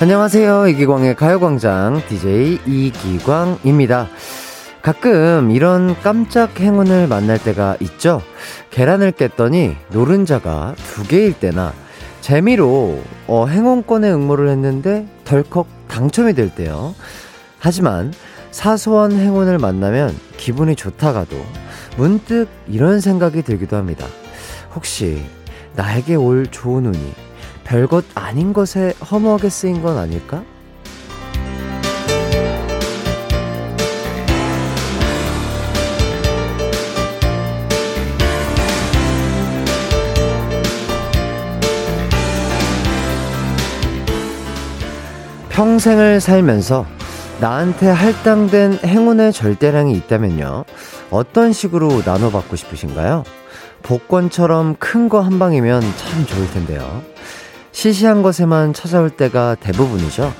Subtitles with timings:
[0.00, 0.68] 안녕하세요.
[0.68, 4.06] 이기광의 가요광장 DJ 이기광입니다.
[4.80, 8.22] 가끔 이런 깜짝 행운을 만날 때가 있죠.
[8.70, 11.72] 계란을 깼더니 노른자가 두 개일 때나
[12.20, 16.94] 재미로 어, 행운권에 응모를 했는데 덜컥 당첨이 될 때요.
[17.58, 18.14] 하지만
[18.52, 21.36] 사소한 행운을 만나면 기분이 좋다가도
[21.96, 24.06] 문득 이런 생각이 들기도 합니다.
[24.76, 25.24] 혹시
[25.74, 27.27] 나에게 올 좋은 운이
[27.68, 30.42] 별것 아닌 것에 허무하게 쓰인 건 아닐까?
[45.50, 46.86] 평생을 살면서
[47.40, 50.64] 나한테 할당된 행운의 절대량이 있다면요.
[51.10, 53.24] 어떤 식으로 나눠받고 싶으신가요?
[53.82, 57.02] 복권처럼 큰 거 한 방이면 참 좋을 텐데요.
[57.78, 60.32] 시시한 것에만 찾아올 때가 대부분이죠.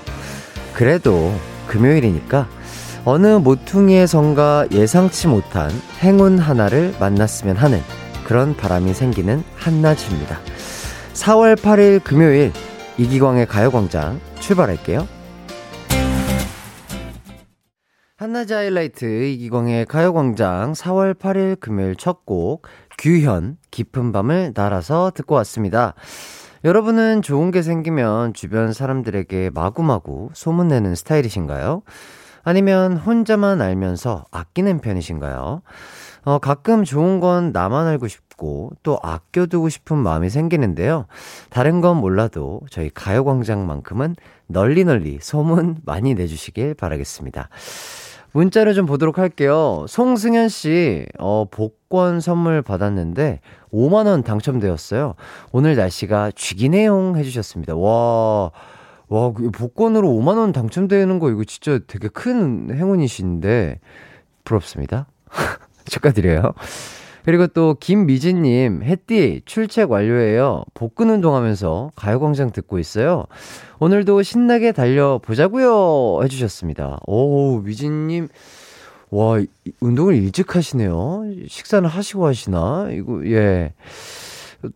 [0.74, 1.32] 그래도
[1.68, 2.48] 금요일이니까
[3.04, 7.80] 어느 모퉁이에선가 예상치 못한 행운 하나를 만났으면 하는
[8.24, 10.40] 그런 바람이 생기는 한낮입니다.
[11.12, 12.52] 4월 8일 금요일
[12.96, 15.06] 이기광의 가요광장 출발할게요.
[18.16, 22.66] 한낮의 하이라이트 이기광의 가요광장 4월 8일 금요일 첫 곡
[22.98, 25.94] 규현 깊은 밤을 날아서 듣고 왔습니다.
[26.64, 31.82] 여러분은 좋은 게 생기면 주변 사람들에게 마구마구 소문내는 스타일이신가요?
[32.42, 35.62] 아니면 혼자만 알면서 아끼는 편이신가요?
[36.24, 41.06] 어, 가끔 좋은 건 나만 알고 싶고 또 아껴두고 싶은 마음이 생기는데요.
[41.48, 44.16] 다른 건 몰라도 저희 가요광장만큼은
[44.48, 47.50] 널리 널리 소문 많이 내주시길 바라겠습니다.
[48.32, 49.86] 문자를 좀 보도록 할게요.
[49.88, 53.40] 송승현 씨, 어, 복권 선물 받았는데
[53.72, 55.14] 5만원 당첨되었어요.
[55.52, 57.76] 오늘 날씨가 쥐기네용 해주셨습니다.
[57.76, 58.50] 와,
[59.08, 63.80] 와, 그 복권으로 5만원 당첨되는 거 이거 진짜 되게 큰 행운이신데,
[64.44, 65.06] 부럽습니다.
[65.86, 66.52] 축하드려요.
[67.24, 70.64] 그리고 또 김미진님, 햇띠 출첵 완료해요.
[70.74, 73.24] 복근 운동하면서 가요광장 듣고 있어요.
[73.80, 77.00] 오늘도 신나게 달려보자고요 해주셨습니다.
[77.06, 78.28] 오, 미진님,
[79.10, 79.40] 와,
[79.80, 81.24] 운동을 일찍 하시네요.
[81.48, 82.88] 식사는 하시고 하시나?
[82.92, 83.72] 이거, 예.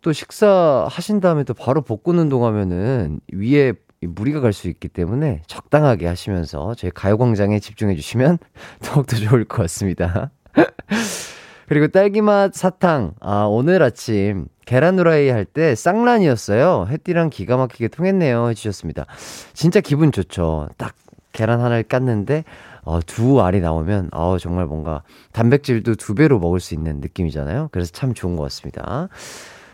[0.00, 6.06] 또 식사 하신 다음에 또 바로 복근 운동하면은 위에 무리가 갈 수 있기 때문에 적당하게
[6.06, 8.38] 하시면서 저희 가요광장에 집중해 주시면
[8.82, 10.30] 더욱더 좋을 것 같습니다.
[11.72, 13.14] 그리고 딸기맛 사탕.
[13.20, 16.86] 아, 오늘 아침 계란 후라이 할 때 쌍란이었어요.
[16.90, 18.50] 햇띠랑 기가 막히게 통했네요.
[18.50, 19.06] 해주셨습니다.
[19.54, 20.68] 진짜 기분 좋죠.
[20.76, 20.94] 딱
[21.32, 22.44] 계란 하나를 깠는데,
[22.84, 25.02] 어, 두 알이 나오면, 어, 정말 뭔가
[25.32, 27.70] 단백질도 두 배로 먹을 수 있는 느낌이잖아요.
[27.72, 29.08] 그래서 참 좋은 것 같습니다.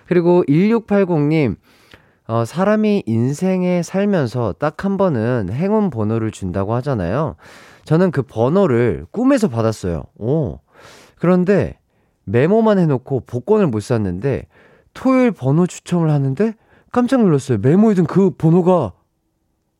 [0.06, 1.56] 그리고 1680님,
[2.28, 7.34] 어, 사람이 인생에 살면서 딱 한 번은 행운 번호를 준다고 하잖아요.
[7.86, 10.04] 저는 그 번호를 꿈에서 받았어요.
[10.16, 10.60] 오.
[11.16, 11.77] 그런데
[12.30, 14.46] 메모만 해놓고 복권을 못 샀는데
[14.94, 16.54] 토요일 번호 추첨을 하는데
[16.92, 17.58] 깜짝 놀랐어요.
[17.58, 18.92] 메모에 든 그 번호가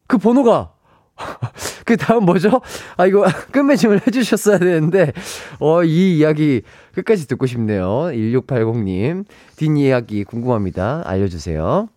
[0.07, 0.73] 그 번호가
[1.85, 2.61] 그 다음 뭐죠?
[2.97, 5.13] 아 이거 끝맺음을 해주셨어야 되는데
[5.59, 6.63] 어 이 이야기
[6.95, 7.89] 끝까지 듣고 싶네요.
[8.13, 9.25] 1680님
[9.57, 11.03] 뒷 이야기 궁금합니다.
[11.07, 11.89] 알려주세요.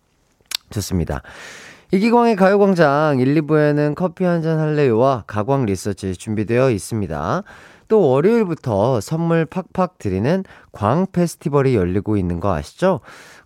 [0.70, 1.22] 좋습니다.
[1.92, 7.42] 이기광의 가요광장 1, 2부에는 커피 한 잔 할래요와 가광 리서치 준비되어 있습니다.
[7.92, 13.00] 또 월요일부터 선물 팍팍 드리는 광 페스티벌이 열리고 있는 거 아시죠?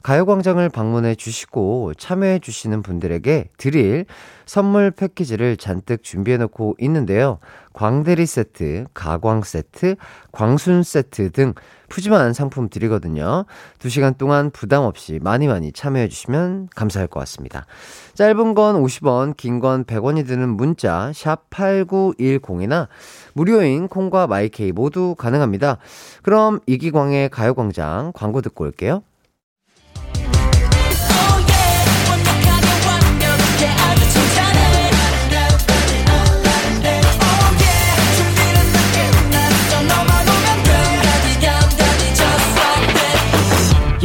[0.06, 4.06] 가요광장을 방문해 주시고 참여해 주시는 분들에게 드릴
[4.44, 7.40] 선물 패키지를 잔뜩 준비해 놓고 있는데요.
[7.72, 9.96] 광대리 세트, 가광 세트,
[10.30, 11.54] 광순 세트 등
[11.88, 13.46] 푸짐한 상품 드리거든요.
[13.80, 17.66] 2시간 동안 부담 없이 많이 많이 참여해 주시면 감사할 것 같습니다.
[18.14, 22.86] 짧은 건 50원, 긴 건 100원이 드는 문자 샵 8910이나
[23.32, 25.78] 무료인 콩과 마이케이 모두 가능합니다.
[26.22, 29.02] 그럼 이기광의 가요광장 광고 듣고 올게요.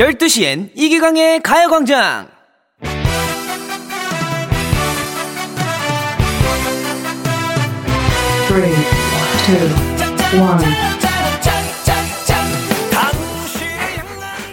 [0.02, 2.28] 12시엔 이기광의 가요광장!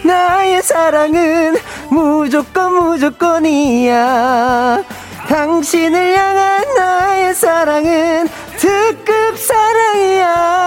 [0.05, 1.55] 나의 사랑은
[1.89, 4.83] 무조건 무조건이야.
[5.29, 10.59] 당신을 향한 나의 사랑은 특급 사랑이야.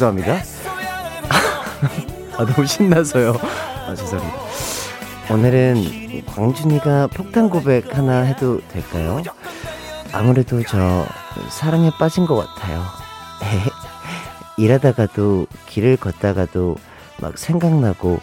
[0.00, 0.42] 죄송합니다.
[2.38, 3.34] 아, 너무 신나서요.
[3.86, 4.38] 아, 죄송합니다.
[5.30, 9.22] 오늘은 광준이가 폭탄 고백 하나 해도 될까요?
[10.12, 11.06] 아무래도 저
[11.50, 12.82] 사랑에 빠진 것 같아요.
[14.56, 16.76] 일하다가도 길을 걷다가도
[17.20, 18.20] 막 생각나고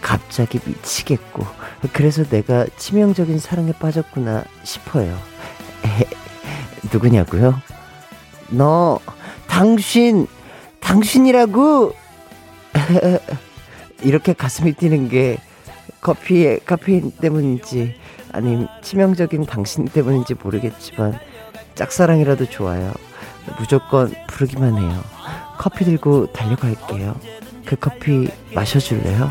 [0.00, 1.46] 갑자기 미치겠고
[1.92, 5.14] 그래서 내가 치명적인 사랑에 빠졌구나 싶어요.
[6.90, 7.60] 누구냐고요?
[8.48, 8.98] 너
[9.46, 10.26] 당신
[10.80, 11.92] 당신이라고
[14.02, 15.38] 이렇게 가슴이 뛰는 게
[16.00, 17.94] 커피의 카페인 때문인지
[18.32, 21.18] 아님 치명적인 당신 때문인지 모르겠지만
[21.74, 22.92] 짝사랑이라도 좋아요.
[23.58, 25.04] 무조건 부르기만 해요.
[25.58, 27.16] 커피 들고 달려갈게요.
[27.64, 29.30] 그 커피 마셔줄래요?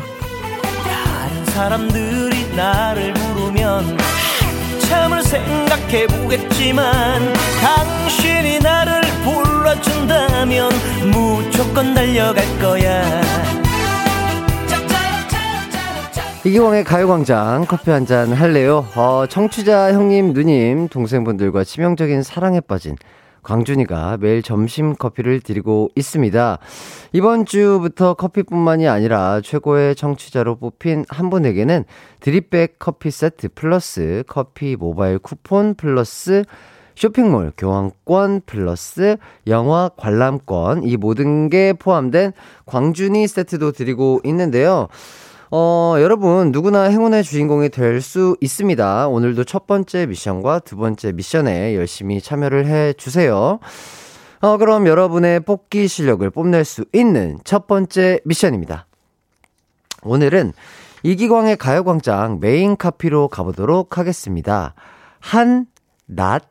[0.84, 3.96] 다른 사람들이 나를 부르면
[4.88, 10.70] 참을 생각해 보겠지만 당신이 나를 불러준다면
[11.12, 13.20] 무조건 달려갈 거야.
[16.44, 18.86] 이기광의 가요광장 커피 한 잔 할래요?
[18.94, 22.96] 어, 청취자 형님, 누님, 동생분들과 치명적인 사랑에 빠진
[23.48, 26.58] 광준이가 매일 점심 커피를 드리고 있습니다.
[27.14, 31.86] 이번 주부터 커피뿐만이 아니라 최고의 청취자로 뽑힌 한 분에게는
[32.20, 36.44] 드립백 커피 세트 플러스 커피 모바일 쿠폰 플러스
[36.94, 39.16] 쇼핑몰 교환권 플러스
[39.46, 42.32] 영화 관람권 이 모든 게 포함된
[42.66, 44.88] 광준이 세트도 드리고 있는데요.
[45.50, 49.08] 어, 여러분, 누구나 행운의 주인공이 될 수 있습니다.
[49.08, 53.58] 오늘도 첫 번째 미션과 두 번째 미션에 열심히 참여를 해 주세요.
[54.40, 58.86] 어, 그럼 여러분의 뽑기 실력을 뽐낼 수 있는 첫 번째 미션입니다.
[60.02, 60.52] 오늘은
[61.02, 64.74] 이기광의 가요광장 메인 카피로 가보도록 하겠습니다.
[65.18, 65.66] 한,
[66.06, 66.44] 낫,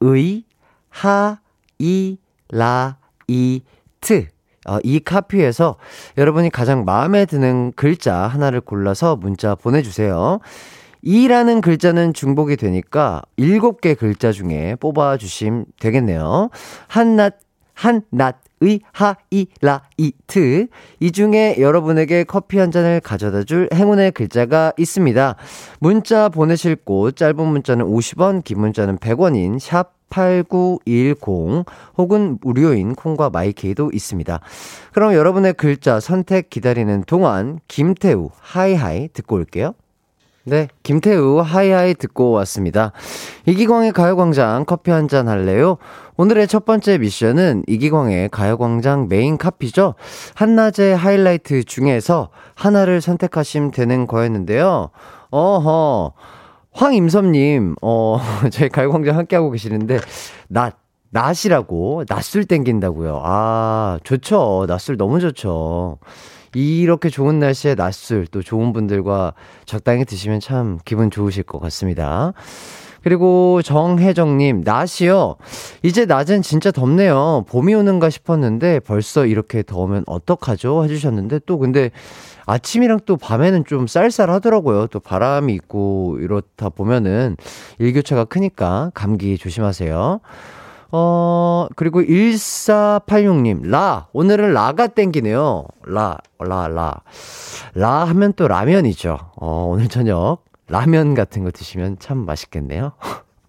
[0.00, 0.44] 의,
[0.88, 1.38] 하,
[1.78, 2.18] 이,
[2.50, 2.96] 라,
[3.28, 3.62] 이,
[4.00, 4.26] 트.
[4.66, 5.76] 어, 이 카피에서
[6.18, 10.40] 여러분이 가장 마음에 드는 글자 하나를 골라서 문자 보내주세요.
[11.02, 16.50] 이라는 글자는 중복이 되니까 7개 글자 중에 뽑아주시면 되겠네요.
[16.88, 17.38] 한낮,
[17.72, 20.66] 한낮, 의, 하, 이, 라, 이, 트.
[21.00, 25.36] 이 중에 여러분에게 커피 한 잔을 가져다 줄 행운의 글자가 있습니다.
[25.78, 31.64] 문자 보내실 곳, 짧은 문자는 50원, 긴 문자는 100원인 샵 8910
[31.96, 34.40] 혹은 무료인 콩과 마이케이도 있습니다.
[34.92, 39.72] 그럼 여러분의 글자 선택 기다리는 동안 김태우 High High 듣고 올게요.
[40.44, 42.92] 네, 김태우 High High 듣고 왔습니다.
[43.46, 45.76] 이기광의 가요광장 커피 한 잔 할래요?
[46.16, 49.94] 오늘의 첫 번째 미션은 이기광의 가요광장 메인 카피죠.
[50.34, 54.90] 한낮의 하이라이트 중에서 하나를 선택하시면 되는 거였는데요.
[55.30, 56.12] 어허.
[56.72, 58.18] 황임섭님, 어,
[58.52, 59.98] 저희 가요광장 함께하고 계시는데,
[60.48, 60.78] 낮,
[61.10, 63.20] 낮이라고, 낮술 땡긴다고요.
[63.24, 64.66] 아, 좋죠.
[64.68, 65.98] 낮술 너무 좋죠.
[66.54, 69.34] 이렇게 좋은 날씨에 낮술, 또 좋은 분들과
[69.66, 72.32] 적당히 드시면 참 기분 좋으실 것 같습니다.
[73.02, 75.36] 그리고 정혜정님, 낮이요.
[75.82, 77.44] 이제 낮은 진짜 덥네요.
[77.48, 80.84] 봄이 오는가 싶었는데 벌써 이렇게 더우면 어떡하죠?
[80.84, 81.90] 해주셨는데 또 근데
[82.46, 84.88] 아침이랑 또 밤에는 좀 쌀쌀하더라고요.
[84.88, 87.36] 또 바람이 있고 이렇다 보면은
[87.78, 90.20] 일교차가 크니까 감기 조심하세요.
[90.92, 94.08] 어, 그리고 1486님, 라.
[94.12, 95.64] 오늘은 라가 땡기네요.
[95.86, 97.02] 라, 라, 라.
[97.74, 99.18] 라 하면 또 라면이죠.
[99.36, 102.92] 어, 오늘 저녁 라면 같은 거 드시면 참 맛있겠네요.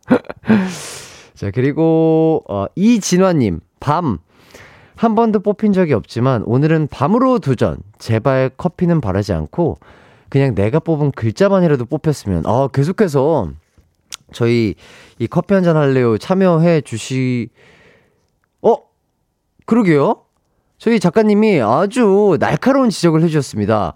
[1.36, 4.18] 자, 그리고, 어, 이진화님, 밤.
[4.96, 7.78] 한 번도 뽑힌 적이 없지만 오늘은 밤으로 도전.
[7.98, 9.78] 제발 커피는 바라지 않고
[10.30, 13.50] 그냥 내가 뽑은 글자만이라도 뽑혔으면 아 계속해서
[14.32, 14.76] 저희
[15.18, 17.50] 이 커피 한 잔 할래요 참여해 주시
[18.62, 18.76] 어
[19.66, 20.22] 그러게요.
[20.78, 23.94] 저희 작가님이 아주 날카로운 지적을 해주셨습니다.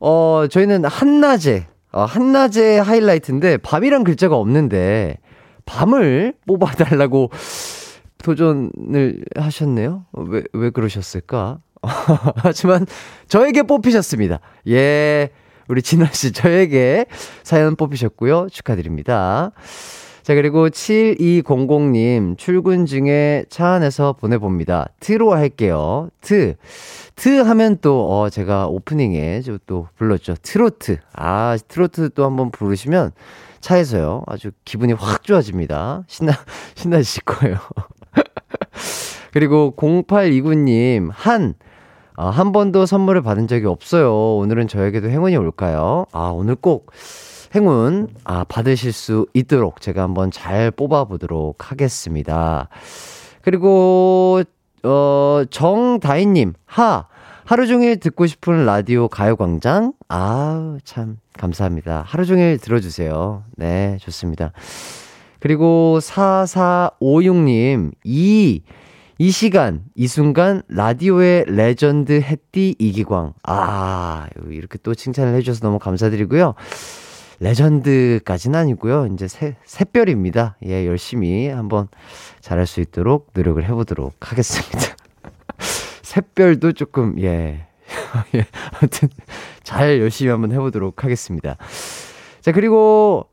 [0.00, 5.18] 어 저희는 한낮에 어, 한낮의 하이라이트인데 밤이란 글자가 없는데
[5.64, 7.30] 밤을 뽑아달라고
[8.18, 10.04] 도전을 하셨네요.
[10.12, 11.60] 왜, 왜 그러셨을까?
[12.36, 12.86] 하지만
[13.28, 14.40] 저에게 뽑히셨습니다.
[14.68, 15.30] 예.
[15.68, 17.06] 우리 진아 씨 저에게
[17.44, 18.48] 사연 뽑히셨고요.
[18.50, 19.52] 축하드립니다.
[20.24, 24.86] 자, 그리고 7200님, 출근 중에 차 안에서 보내봅니다.
[24.98, 26.08] 트로 할게요.
[26.22, 26.54] 트.
[27.14, 30.36] 트 하면 또, 어, 제가 오프닝에 또 불렀죠.
[30.40, 30.96] 트로트.
[31.12, 33.12] 아, 트로트 또 한번 부르시면
[33.60, 34.22] 차에서요.
[34.26, 36.04] 아주 기분이 확 좋아집니다.
[36.06, 36.32] 신나,
[36.74, 37.58] 신나실 거예요.
[39.30, 41.52] 그리고 0829님, 한,
[42.16, 44.38] 아, 한 번도 선물을 받은 적이 없어요.
[44.38, 46.06] 오늘은 저에게도 행운이 올까요?
[46.12, 46.92] 아, 오늘 꼭
[47.54, 52.68] 행운, 아, 받으실 수 있도록 제가 한번 잘 뽑아보도록 하겠습니다.
[53.42, 54.42] 그리고,
[54.82, 57.06] 어, 정다희님, 하,
[57.44, 59.92] 하루 종일 듣고 싶은 라디오 가요광장.
[60.08, 62.02] 아, 참, 감사합니다.
[62.04, 63.44] 하루 종일 들어주세요.
[63.56, 64.52] 네, 좋습니다.
[65.38, 68.62] 그리고 4456님, 이,
[69.18, 73.34] 이 시간, 이 순간, 라디오의 레전드 햇디 이기광.
[73.44, 76.54] 아, 이렇게 또 칭찬을 해주셔서 너무 감사드리고요.
[77.40, 79.08] 레전드까지는 아니고요.
[79.12, 80.56] 이제 새, 새별입니다.
[80.64, 81.88] 예, 열심히 한번
[82.40, 84.78] 잘할 수 있도록 노력을 해보도록 하겠습니다.
[86.02, 87.66] 새별도 조금, 예.
[88.34, 89.08] 예, 아무튼,
[89.62, 91.56] 잘 열심히 한번 해보도록 하겠습니다.
[92.40, 93.28] 자, 그리고,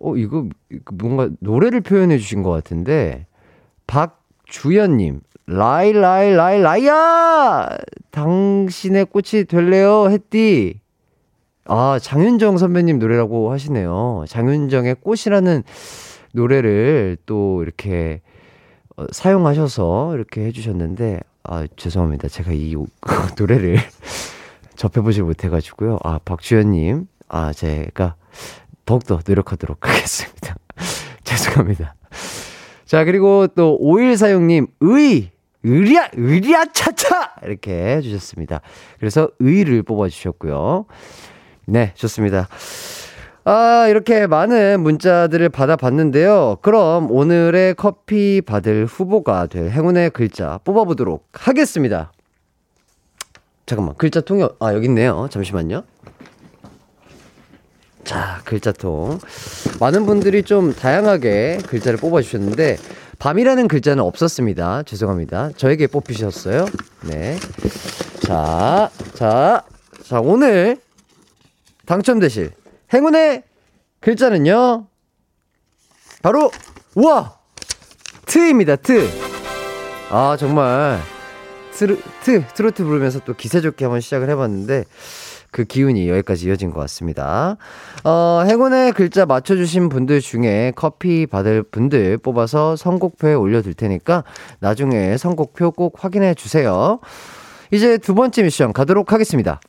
[0.00, 0.48] 어, 이거,
[0.92, 3.26] 뭔가 노래를 표현해 주신 것 같은데,
[3.86, 7.68] 박주연님, 라이, 라이, 라이, 라이야!
[8.10, 10.81] 당신의 꽃이 될래요, 햇띠.
[11.64, 14.24] 아, 장윤정 선배님 노래라고 하시네요.
[14.28, 15.62] 장윤정의 꽃이라는
[16.32, 18.20] 노래를 또 이렇게
[18.96, 22.28] 어, 사용하셔서 이렇게 해주셨는데, 아, 죄송합니다.
[22.28, 22.74] 제가 이
[23.38, 23.78] 노래를
[24.76, 25.98] 접해보질 못해가지고요.
[26.02, 28.16] 아, 박주현님, 아, 제가
[28.84, 30.56] 더욱더 노력하도록 하겠습니다.
[31.24, 31.94] 죄송합니다.
[32.84, 35.30] 자, 그리고 또 5146님, 의!
[35.62, 36.10] 의리야!
[36.14, 36.66] 의리야!
[36.72, 37.36] 차차!
[37.44, 38.60] 이렇게 해주셨습니다.
[38.98, 40.86] 그래서 의를 뽑아주셨고요.
[41.66, 42.48] 네, 좋습니다.
[43.44, 46.58] 아, 이렇게 많은 문자들을 받아봤는데요.
[46.62, 52.12] 그럼 오늘의 커피 받을 후보가 될 행운의 글자 뽑아보도록 하겠습니다.
[53.66, 55.28] 잠깐만, 글자통이, 아, 여기 있네요.
[55.30, 55.82] 잠시만요.
[58.04, 59.18] 자, 글자통.
[59.80, 62.76] 많은 분들이 좀 다양하게 글자를 뽑아주셨는데,
[63.18, 64.82] 밤이라는 글자는 없었습니다.
[64.82, 65.50] 죄송합니다.
[65.56, 66.66] 저에게 뽑히셨어요.
[67.08, 67.36] 네.
[68.20, 69.62] 자, 자,
[70.02, 70.78] 자, 오늘
[71.92, 72.52] 당첨되실
[72.94, 73.42] 행운의
[74.00, 74.86] 글자는요.
[76.22, 76.50] 바로
[76.94, 77.34] 우와
[78.24, 78.76] 트입니다.
[78.76, 79.06] 트.
[80.10, 80.98] 아 정말
[81.72, 84.84] 트르, 트 트로트 부르면서 또 기세 좋게 한번 시작을 해봤는데
[85.50, 87.58] 그 기운이 여기까지 이어진 것 같습니다.
[88.04, 94.24] 어, 행운의 글자 맞춰주신 분들 중에 커피 받을 분들 뽑아서 선곡표에 올려둘 테니까
[94.60, 97.00] 나중에 선곡표 꼭 확인해 주세요.
[97.70, 99.60] 이제 두 번째 미션 가도록 하겠습니다.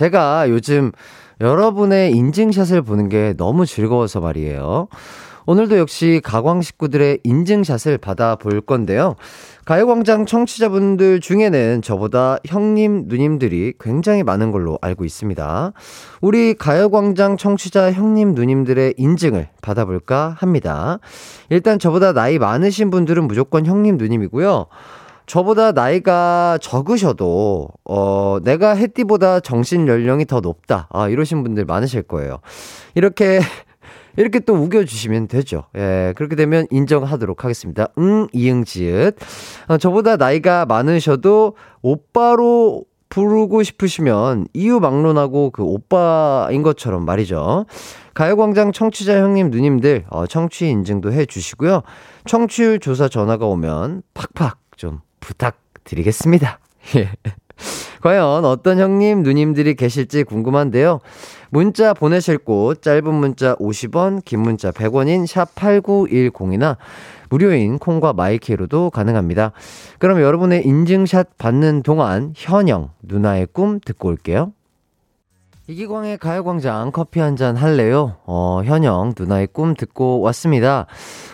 [0.00, 0.92] 제가 요즘
[1.42, 4.88] 여러분의 인증샷을 보는 게 너무 즐거워서 말이에요.
[5.44, 9.16] 오늘도 역시 가광 식구들의 인증샷을 받아볼 건데요.
[9.66, 15.72] 가요광장 청취자분들 중에는 저보다 형님, 누님들이 굉장히 많은 걸로 알고 있습니다.
[16.22, 20.98] 우리 가요광장 청취자 형님, 누님들의 인증을 받아볼까 합니다.
[21.50, 24.66] 일단 저보다 나이 많으신 분들은 무조건 형님, 누님이고요.
[25.30, 30.88] 저보다 나이가 적으셔도, 어, 내가 햇띠보다 정신 연령이 더 높다.
[30.90, 32.40] 아, 이러신 분들 많으실 거예요.
[32.96, 33.38] 이렇게,
[34.18, 35.66] 이렇게 또 우겨주시면 되죠.
[35.76, 37.86] 예, 그렇게 되면 인정하도록 하겠습니다.
[37.98, 39.14] 응, 이응, 지읒.
[39.68, 47.66] 어, 저보다 나이가 많으셔도 오빠로 부르고 싶으시면 이유 막론하고 그 오빠인 것처럼 말이죠.
[48.14, 51.82] 가요광장 청취자 형님, 누님들, 어, 청취 인증도 해 주시고요.
[52.24, 56.58] 청취율 조사 전화가 오면 팍팍 좀 부탁드리겠습니다.
[56.96, 57.10] 예.
[58.00, 61.00] 과연 어떤 형님, 누님들이 계실지 궁금한데요.
[61.50, 66.76] 문자 보내실 곳, 짧은 문자 50원, 긴 문자 100원인 샵8910이나
[67.28, 69.52] 무료인 콩과 마이케이로도 가능합니다.
[69.98, 74.52] 그럼 여러분의 인증샷 받는 동안 현영, 누나의 꿈 듣고 올게요.
[75.70, 78.16] 이기광의 가요광장 커피 한 잔 할래요?
[78.26, 80.86] 어, 현영, 누나의 꿈 듣고 왔습니다.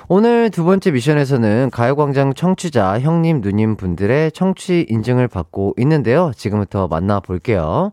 [0.08, 6.32] 오늘 두 번째 미션에서는 가요광장 청취자 형님, 누님 분들의 청취 인증을 받고 있는데요.
[6.36, 7.92] 지금부터 만나볼게요.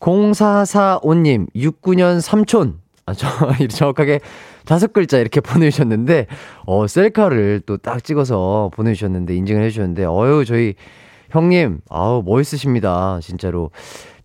[0.00, 2.78] 0445님, 69년 삼촌.
[3.06, 3.26] 아, 저,
[3.68, 4.20] 정확하게
[4.64, 6.28] 다섯 글자 이렇게 보내주셨는데,
[6.64, 10.74] 어, 셀카를 또 딱 찍어서 보내주셨는데, 인증을 해주셨는데, 어유 저희
[11.30, 13.20] 형님, 아우, 멋있으십니다.
[13.22, 13.70] 진짜로.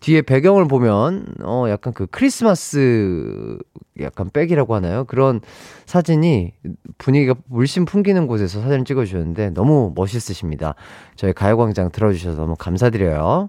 [0.00, 3.56] 뒤에 배경을 보면 어 약간 그 크리스마스
[4.00, 5.04] 약간 백이라고 하나요?
[5.04, 5.40] 그런
[5.86, 6.52] 사진이
[6.98, 10.74] 분위기가 물씬 풍기는 곳에서 사진을 찍어 주셨는데 너무 멋있으십니다.
[11.16, 13.48] 저희 가요 광장 들어 주셔서 너무 감사드려요.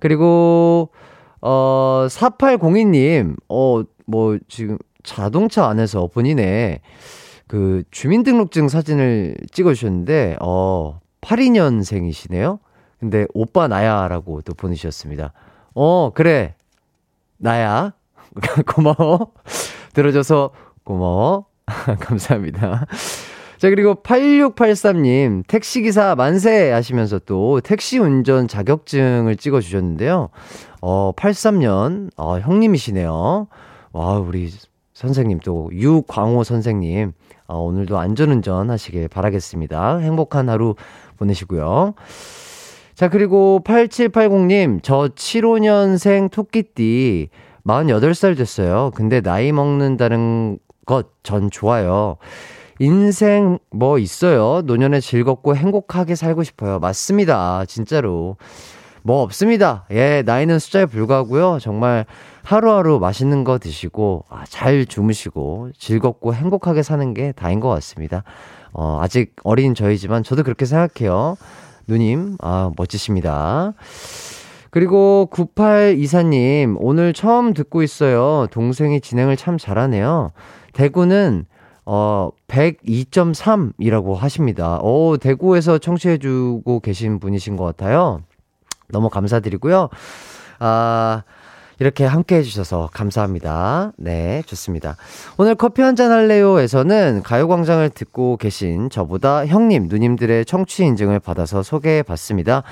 [0.00, 0.88] 그리고
[1.42, 6.80] 어 4802님 어 뭐 지금 자동차 안에서 본인의
[7.46, 12.58] 그 주민등록증 사진을 찍어 주셨는데 어 82년생이시네요.
[13.04, 15.34] 근데 오빠 나야라고 또 보내주셨습니다.
[15.74, 16.54] 어, 그래.
[17.36, 17.92] 나야.
[18.66, 19.32] 고마워.
[19.92, 20.52] 들어줘서
[20.84, 21.44] 고마워.
[22.00, 22.86] 감사합니다.
[23.58, 30.30] 자, 그리고 8683님, 택시기사 만세 하시면서 또 택시 운전 자격증을 찍어주셨는데요.
[30.80, 33.48] 어, 83년, 어, 형님이시네요.
[33.92, 34.50] 와, 우리
[34.94, 37.12] 선생님 또, 유광호 선생님,
[37.48, 39.98] 어, 오늘도 안전운전 하시길 바라겠습니다.
[39.98, 40.74] 행복한 하루
[41.18, 41.94] 보내시고요.
[42.94, 47.28] 자, 그리고 8780님, 저 75년생 토끼띠
[47.66, 48.92] 48살 됐어요.
[48.94, 52.16] 근데 나이 먹는다는 것 전 좋아요.
[52.78, 54.62] 인생 뭐 있어요.
[54.62, 56.78] 노년에 즐겁고 행복하게 살고 싶어요.
[56.78, 57.64] 맞습니다.
[57.66, 58.36] 진짜로.
[59.02, 59.86] 뭐 없습니다.
[59.90, 61.58] 예, 나이는 숫자에 불과하고요.
[61.60, 62.06] 정말
[62.42, 68.24] 하루하루 맛있는 거 드시고, 아, 잘 주무시고, 즐겁고 행복하게 사는 게 다인 것 같습니다.
[68.72, 71.36] 어, 아직 어린 저희지만 저도 그렇게 생각해요.
[71.86, 73.74] 누님, 아, 멋지십니다.
[74.70, 78.46] 그리고 9824님, 오늘 처음 듣고 있어요.
[78.50, 80.32] 동생이 진행을 참 잘하네요.
[80.72, 81.46] 대구는,
[81.86, 84.78] 어, 102.3이라고 하십니다.
[84.82, 88.22] 오, 대구에서 청취해주고 계신 분이신 것 같아요.
[88.88, 89.90] 너무 감사드리고요.
[90.58, 91.22] 아,
[91.78, 93.92] 이렇게 함께 해주셔서 감사합니다.
[93.96, 94.96] 네, 좋습니다.
[95.36, 102.62] 오늘 커피 한잔 할래요에서는 가요광장을 듣고 계신 저보다 형님, 누님들의 청취 인증을 받아서 소개해 봤습니다.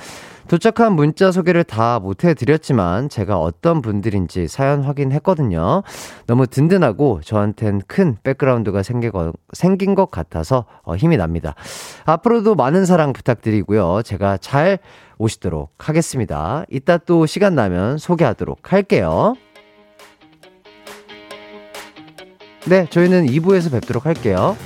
[0.49, 5.83] 도착한 문자 소개를 다 못해드렸지만 제가 어떤 분들인지 사연 확인했거든요.
[6.27, 11.55] 너무 든든하고 저한텐 큰 백그라운드가 생기거, 생긴 것 같아서 어, 힘이 납니다.
[12.05, 14.03] 앞으로도 많은 사랑 부탁드리고요.
[14.03, 14.79] 제가 잘
[15.23, 16.65] 오시도록 하겠습니다.
[16.69, 19.35] 이따 또 시간 나면 소개하도록 할게요.
[22.67, 24.57] 네, 저희는 2부에서 뵙도록 할게요.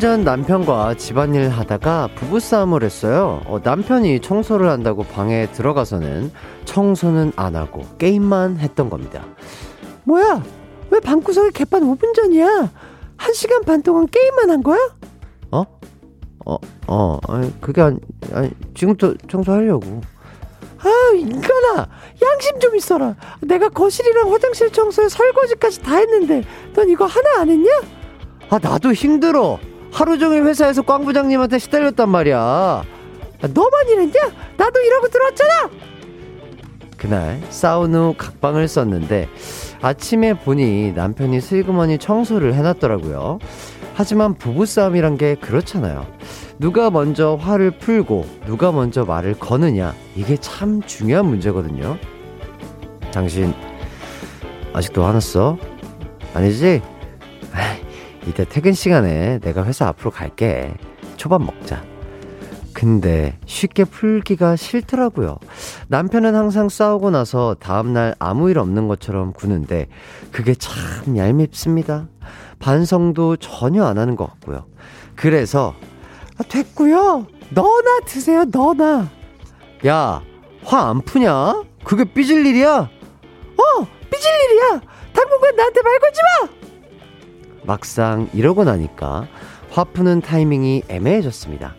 [0.00, 3.42] 전 남편과 집안일 하다가 부부싸움을 했어요.
[3.44, 6.32] 어, 남편이 청소를 한다고 방에 들어가서는
[6.64, 9.26] 청소는 안 하고 게임만 했던 겁니다.
[10.04, 10.42] 뭐야?
[10.90, 12.70] 왜 방구석에 개판 5분 전이야?
[13.18, 14.78] 1시간 반 동안 게임만 한 거야?
[15.50, 15.64] 어?
[16.46, 17.98] 어, 어, 아니, 그게 아니,
[18.32, 20.00] 아니 지금부터 청소하려고.
[20.78, 21.88] 아, 인간아!
[22.22, 23.16] 양심 좀 있어라!
[23.42, 26.42] 내가 거실이랑 화장실 청소에 설거지까지 다 했는데,
[26.74, 27.70] 넌 이거 하나 안 했냐?
[28.48, 29.58] 아, 나도 힘들어!
[29.92, 32.38] 하루 종일 회사에서 꽝 부장님한테 시달렸단 말이야.
[32.38, 32.84] 아,
[33.54, 34.20] 너만 일했냐?
[34.56, 35.70] 나도 일하고 들어왔잖아!
[36.96, 39.28] 그날 싸운 후 각방을 썼는데
[39.80, 43.38] 아침에 보니 남편이 슬그머니 청소를 해놨더라고요.
[43.94, 46.06] 하지만 부부싸움이란 게 그렇잖아요.
[46.58, 51.96] 누가 먼저 화를 풀고 누가 먼저 말을 거느냐 이게 참 중요한 문제거든요.
[53.12, 53.54] 당신
[54.74, 55.56] 아직도 화났어?
[56.34, 56.82] 아니지?
[56.82, 57.79] 이
[58.36, 60.74] 따 퇴근 시간에 내가 회사 앞으로 갈게.
[61.16, 61.82] 초밥 먹자.
[62.72, 65.38] 근데 쉽게 풀기가 싫더라고요.
[65.88, 69.88] 남편은 항상 싸우고 나서 다음날 아무 일 없는 것처럼 구는데
[70.30, 72.08] 그게 참 얄밉습니다.
[72.58, 74.66] 반성도 전혀 안 하는 것 같고요.
[75.16, 75.74] 그래서
[76.38, 77.26] 아, 됐고요.
[77.50, 79.10] 너나 드세요, 너나.
[79.86, 80.22] 야,
[80.64, 81.64] 화 안 푸냐?
[81.84, 82.68] 그게 삐질 일이야?
[82.78, 84.80] 어, 삐질 일이야.
[85.12, 86.59] 당분간 나한테 말 걸지 마.
[87.62, 89.26] 막상 이러고 나니까
[89.70, 91.74] 화 푸는 타이밍이 애매해졌습니다.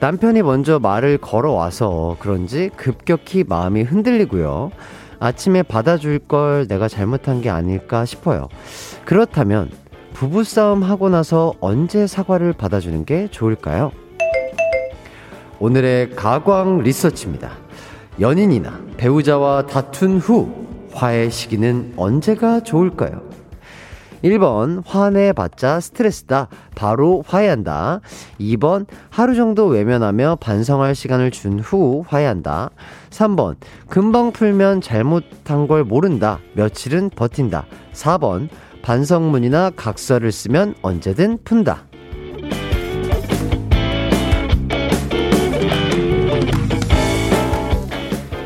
[0.00, 4.70] 남편이 먼저 말을 걸어와서 그런지 급격히 마음이 흔들리고요.
[5.18, 8.48] 아침에 받아줄 걸 내가 잘못한 게 아닐까 싶어요.
[9.04, 9.70] 그렇다면
[10.14, 13.92] 부부싸움 하고 나서 언제 사과를 받아주는 게 좋을까요?
[15.58, 17.52] 오늘의 가광 리서치입니다.
[18.18, 23.29] 연인이나 배우자와 다툰 후 화해 시기는 언제가 좋을까요?
[24.22, 26.48] 1번 화내봤자 스트레스다.
[26.74, 28.00] 바로 화해한다.
[28.38, 32.70] 2번 하루 정도 외면하며 반성할 시간을 준 후 화해한다.
[33.10, 33.56] 3번
[33.88, 36.38] 금방 풀면 잘못한 걸 모른다.
[36.54, 37.66] 며칠은 버틴다.
[37.92, 38.48] 4번
[38.82, 41.84] 반성문이나 각서를 쓰면 언제든 푼다.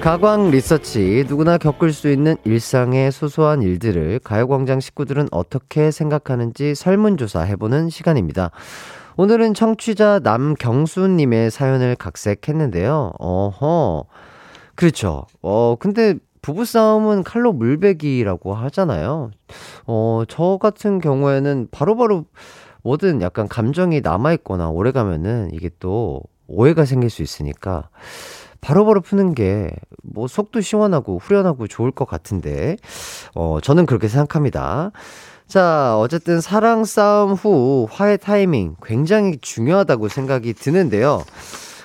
[0.04, 7.88] 가광 리서치 누구나 겪을 수 있는 일상의 소소한 일들을 가요광장 식구들은 어떻게 생각하는지 설문조사 해보는
[7.88, 8.50] 시간입니다.
[9.16, 13.12] 오늘은 청취자 남경수님의 사연을 각색했는데요.
[13.18, 14.04] 어허.
[14.74, 15.24] 그렇죠.
[15.40, 19.30] 어, 근데 부부싸움은 칼로 물베기라고 하잖아요.
[19.86, 22.26] 어, 저 같은 경우에는 바로바로
[22.82, 27.88] 뭐든 약간 감정이 남아있거나 오래 가면은 이게 또 오해가 생길 수 있으니까
[28.64, 29.70] 바로 바로 푸는 게
[30.14, 32.77] 뭐 속도 시원하고 후련하고 좋을 것 같은데,
[33.35, 34.92] 어, 저는 그렇게 생각합니다.
[35.46, 41.22] 자, 어쨌든 사랑 싸움 후 화해 타이밍 굉장히 중요하다고 생각이 드는데요.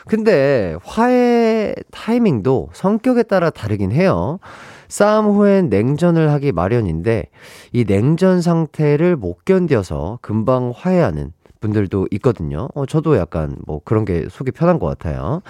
[0.07, 4.39] 근데 화해 타이밍도 성격에 따라 다르긴 해요.
[4.87, 7.25] 싸움 후엔 냉전을 하기 마련인데
[7.73, 12.69] 이 냉전 상태를 못 견뎌서 금방 화해하는 분들도 있거든요.
[12.73, 15.41] 어, 저도 약간 뭐 그런 게 속이 편한 것 같아요.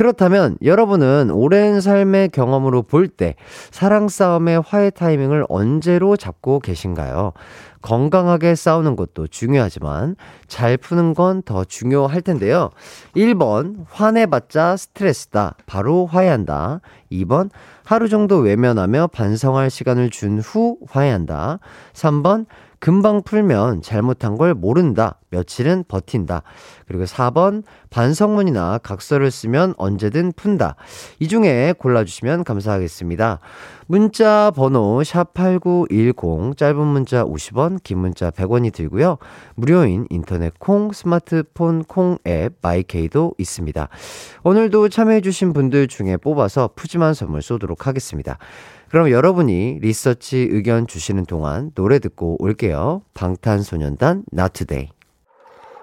[0.00, 3.34] 그렇다면 여러분은 오랜 삶의 경험으로 볼 때
[3.70, 7.34] 사랑 싸움의 화해 타이밍을 언제로 잡고 계신가요?
[7.82, 12.70] 건강하게 싸우는 것도 중요하지만 잘 푸는 건 더 중요할 텐데요.
[13.14, 15.56] 1번, 화내봤자 스트레스다.
[15.66, 16.80] 바로 화해한다.
[17.12, 17.50] 2번,
[17.84, 21.58] 하루 정도 외면하며 반성할 시간을 준 후 화해한다.
[21.92, 22.46] 3번,
[22.80, 25.18] 금방 풀면 잘못한 걸 모른다.
[25.28, 26.42] 며칠은 버틴다.
[26.88, 30.76] 그리고 4번 반성문이나 각서를 쓰면 언제든 푼다.
[31.18, 33.38] 이 중에 골라주시면 감사하겠습니다.
[33.86, 39.18] 문자 번호 샵8910 짧은 문자 50원 긴 문자 100원이 들고요.
[39.56, 43.88] 무료인 인터넷 콩 스마트폰 콩 앱 마이케이도 있습니다.
[44.42, 48.38] 오늘도 참여해주신 분들 중에 뽑아서 푸짐한 선물 쏘도록 하겠습니다.
[48.90, 53.02] 그럼 여러분이 리서치 의견 주시는 동안 노래 듣고 올게요.
[53.14, 54.88] 방탄소년단 Today.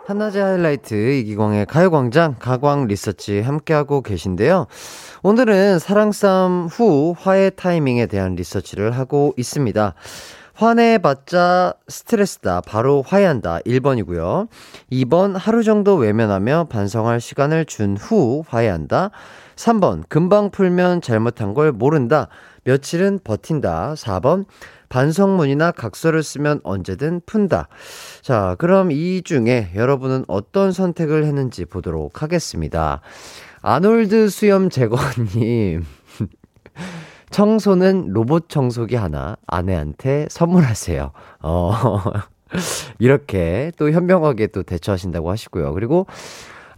[0.07, 4.67] 한낮의 하이라이트 이기광의 가요광장 가광 리서치 함께하고 계신데요.
[5.23, 9.93] 오늘은 사랑싸움 후 화해 타이밍에 대한 리서치를 하고 있습니다.
[10.53, 12.61] 화내봤자 스트레스다.
[12.61, 13.59] 바로 화해한다.
[13.59, 14.47] 1번이고요.
[14.91, 19.11] 2번 하루 정도 외면하며 반성할 시간을 준 후 화해한다.
[19.55, 22.27] 3번 금방 풀면 잘못한 걸 모른다.
[22.67, 23.93] 며칠은 버틴다.
[23.95, 24.45] 4번
[24.89, 27.69] 반성문이나 각서를 쓰면 언제든 푼다.
[28.21, 33.01] 자, 그럼 이 중에 여러분은 어떤 선택을 했는지 보도록 하겠습니다.
[33.61, 35.85] 아놀드 수염 제거님.
[37.29, 41.11] 청소는 로봇 청소기 하나 아내한테 선물하세요.
[41.43, 41.73] 어,
[42.99, 45.73] 이렇게 또 현명하게 또 대처하신다고 하시고요.
[45.73, 46.05] 그리고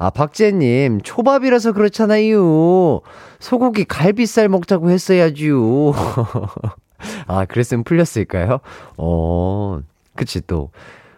[0.02, 3.02] 아, 박재님, 초밥이라서 그렇잖아요.
[3.40, 5.94] 소고기 갈비살 먹자고 했어야지요.
[7.28, 8.60] 아, 그랬으면 풀렸을까요?
[8.98, 9.80] 어,
[10.16, 10.72] 그치, 또.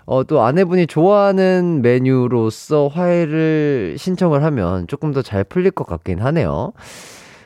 [0.06, 6.74] 어, 또 아내분이 좋아하는 메뉴로서 화해를 신청을 하면 조금 더 잘 풀릴 것 같긴 하네요.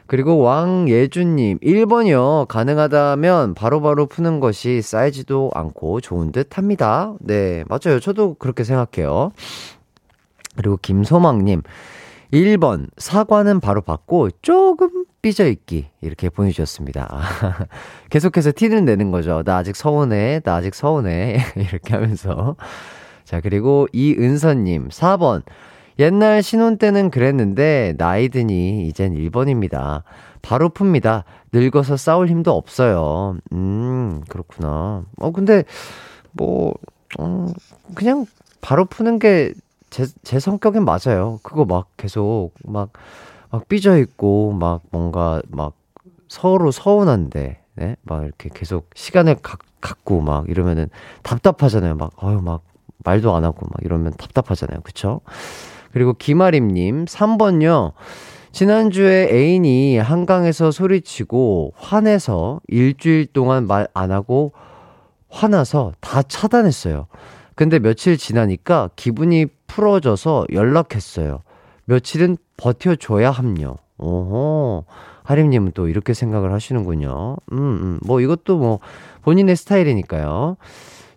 [0.07, 2.47] 그리고 왕예준님, 1번이요.
[2.47, 7.13] 가능하다면 바로바로 바로 푸는 것이 쌓이지도 않고 좋은 듯 합니다.
[7.19, 7.99] 네, 맞아요.
[7.99, 9.31] 저도 그렇게 생각해요.
[10.55, 11.61] 그리고 김소망님,
[12.31, 15.89] 1번, 사과는 바로 받고 조금 삐져있기.
[16.01, 17.09] 이렇게 보내주셨습니다.
[18.09, 19.43] 계속해서 티를 내는 거죠.
[19.43, 20.41] 나 아직 서운해.
[20.43, 21.37] 나 아직 서운해.
[21.57, 22.55] 이렇게 하면서.
[23.23, 25.43] 자, 그리고 이은서님, 4번.
[25.97, 30.03] 옛날 신혼 때는 그랬는데, 나이 드니 이젠 1번입니다.
[30.41, 31.23] 바로 풉니다.
[31.53, 33.37] 늙어서 싸울 힘도 없어요.
[33.53, 35.05] 음, 그렇구나.
[35.17, 35.63] 어, 근데,
[36.33, 36.73] 뭐,
[37.19, 37.47] 음,
[37.95, 38.25] 그냥
[38.61, 39.53] 바로 푸는 게
[39.95, 41.39] 제, 제 성격엔 맞아요.
[41.41, 42.91] 그거 막 계속 막,
[43.49, 45.71] 막 삐져있고, 막 뭔가 막
[46.27, 47.95] 서로 서운한데, 네?
[48.03, 50.89] 막 이렇게 계속 시간을 가, 갖고 막 이러면은
[51.23, 51.95] 답답하잖아요.
[51.95, 52.63] 막, 어휴, 막
[53.05, 54.81] 말도 안 하고 막 이러면 답답하잖아요.
[54.83, 55.21] 그쵸?
[55.93, 57.93] 그리고 김아림님, 3번요.
[58.51, 64.51] 지난주에 애인이 한강에서 소리치고 화내서 일주일 동안 말 안 하고
[65.29, 67.07] 화나서 다 차단했어요.
[67.55, 71.41] 근데 며칠 지나니까 기분이 풀어져서 연락했어요.
[71.85, 73.75] 며칠은 버텨줘야 함요.
[73.97, 74.85] 오호.
[75.23, 77.37] 하림님은 또 이렇게 생각을 하시는군요.
[77.51, 77.99] 음, 음.
[78.05, 78.79] 뭐 이것도 뭐
[79.23, 80.57] 본인의 스타일이니까요.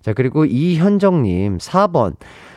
[0.01, 2.17] 자, 그리고 이현정님, 4번.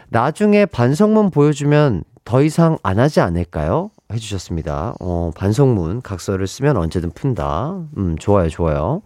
[0.09, 3.91] 나중에 반성문 보여주면 더 이상 안 하지 않을까요?
[4.13, 4.95] 해주셨습니다.
[4.99, 7.81] 어, 반성문, 각서를 쓰면 언제든 푼다.
[7.97, 9.01] 음, 좋아요, 좋아요.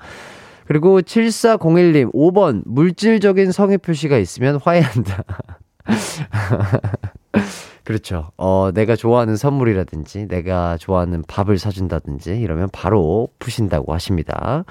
[0.68, 5.24] 그리고 7401님, 5번, 물질적인 성의 표시가 있으면 화해한다.
[7.84, 8.32] 그렇죠.
[8.38, 14.66] 어, 내가 좋아하는 선물이라든지, 내가 좋아하는 밥을 사준다든지, 이러면 바로 푸신다고 하십니다.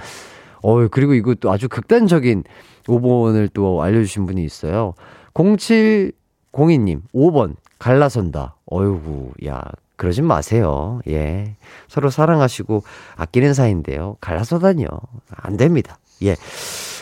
[0.63, 2.43] 어, 그리고 이것도 아주 극단적인
[2.87, 4.95] 5번을 또 알려주신 분이 있어요.
[5.35, 8.57] 0702님, 5번, 갈라선다.
[8.67, 9.63] 어이구, 야,
[9.97, 11.01] 그러진 마세요.
[11.09, 11.57] 예.
[11.87, 12.83] 서로 사랑하시고
[13.17, 14.17] 아끼는 사이인데요.
[14.21, 14.89] 갈라서다니요.
[15.31, 15.99] 안 됩니다.
[16.23, 16.35] 예.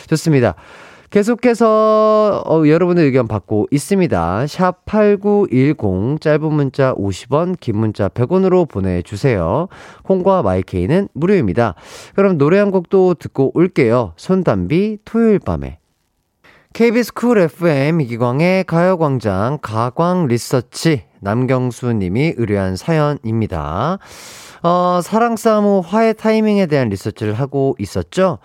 [0.07, 0.55] 좋습니다.
[1.13, 4.47] 계속해서 어, 여러분의 의견 받고 있습니다.
[4.47, 9.67] 샵 8910 짧은 문자 50원, 긴 문자 100원으로 보내주세요.
[10.01, 11.75] 콩과 마이케이는 무료입니다.
[12.15, 14.13] 그럼 노래 한 곡도 듣고 올게요.
[14.15, 15.77] 손담비 토요일 밤에.
[16.73, 23.99] KBS 쿨 FM 이기광의 가요광장 가광 리서치 남경수 님이 의뢰한 사연입니다.
[24.63, 28.39] 어, 사랑 싸움 후 화해 타이밍에 대한 리서치를 하고 있었죠.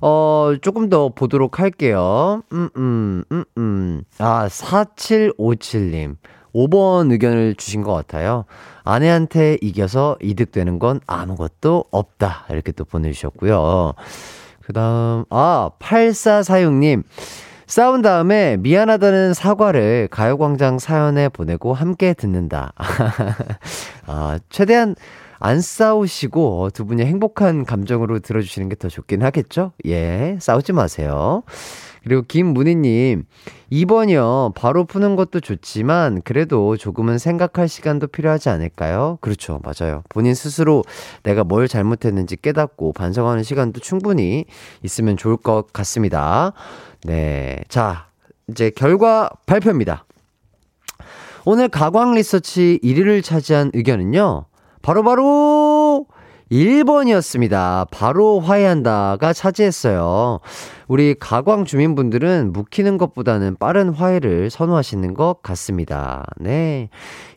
[0.00, 2.42] 어, 조금 더 보도록 할게요.
[2.52, 4.02] 음, 음, 음, 음.
[4.18, 6.16] 아, 4757님.
[6.54, 8.46] 5번 의견을 주신 것 같아요.
[8.82, 12.46] 아내한테 이겨서 이득되는 건 아무것도 없다.
[12.48, 13.92] 이렇게 또 보내주셨고요.
[14.62, 17.02] 그 다음, 아, 8446님.
[17.66, 22.72] 싸운 다음에 미안하다는 사과를 가요광장 사연에 보내고 함께 듣는다.
[24.06, 24.96] 아, 최대한
[25.38, 29.72] 안 싸우시고 두 분이 행복한 감정으로 들어주시는 게 더 좋긴 하겠죠?
[29.86, 31.42] 예, 싸우지 마세요.
[32.04, 33.24] 그리고 김문희님,
[33.72, 34.54] 2번이요.
[34.54, 39.18] 바로 푸는 것도 좋지만, 그래도 조금은 생각할 시간도 필요하지 않을까요?
[39.20, 39.60] 그렇죠.
[39.64, 40.04] 맞아요.
[40.08, 40.84] 본인 스스로
[41.24, 44.46] 내가 뭘 잘못했는지 깨닫고 반성하는 시간도 충분히
[44.82, 46.52] 있으면 좋을 것 같습니다.
[47.04, 47.62] 네.
[47.68, 48.06] 자,
[48.48, 50.06] 이제 결과 발표입니다.
[51.44, 54.44] 오늘 가광 리서치 1위를 차지한 의견은요.
[54.82, 56.06] 바로바로 바로
[56.50, 57.90] 1번이었습니다.
[57.90, 60.40] 바로 화해한다가 차지했어요.
[60.88, 66.24] 우리 가광 주민분들은 묵히는 것보다는 빠른 화해를 선호하시는 것 같습니다.
[66.38, 66.88] 네.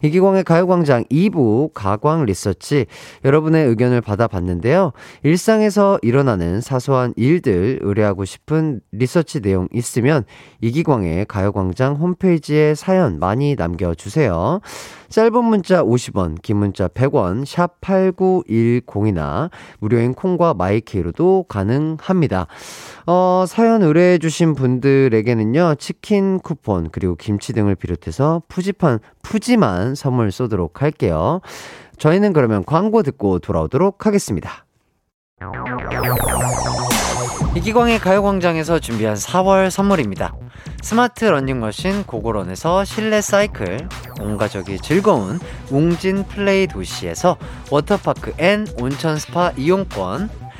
[0.01, 2.85] 이기광의 가요광장 2부 가광 리서치
[3.25, 4.93] 여러분의 의견을 받아봤는데요.
[5.23, 10.23] 일상에서 일어나는 사소한 일들 의뢰하고 싶은 리서치 내용 있으면
[10.61, 14.61] 이기광의 가요광장 홈페이지에 사연 많이 남겨주세요.
[15.09, 22.47] 짧은 문자 50원, 긴 문자 100원, 샵 8910이나 무료인 콩과 마이케이로도 가능합니다.
[23.07, 31.41] 어, 사연 의뢰해주신 분들에게는요, 치킨 쿠폰, 그리고 김치 등을 비롯해서 푸짐한, 푸짐한 선물 쏘도록 할게요.
[31.97, 34.65] 저희는 그러면 광고 듣고 돌아오도록 하겠습니다.
[37.55, 40.33] 이기광의 가요광장에서 준비한 4월 선물입니다.
[40.81, 43.89] 스마트 러닝머신 고고런에서 실내 사이클,
[44.21, 47.37] 온 가족이 즐거운 웅진 플레이 도시에서
[47.69, 50.29] 워터파크 and 온천 스파 이용권,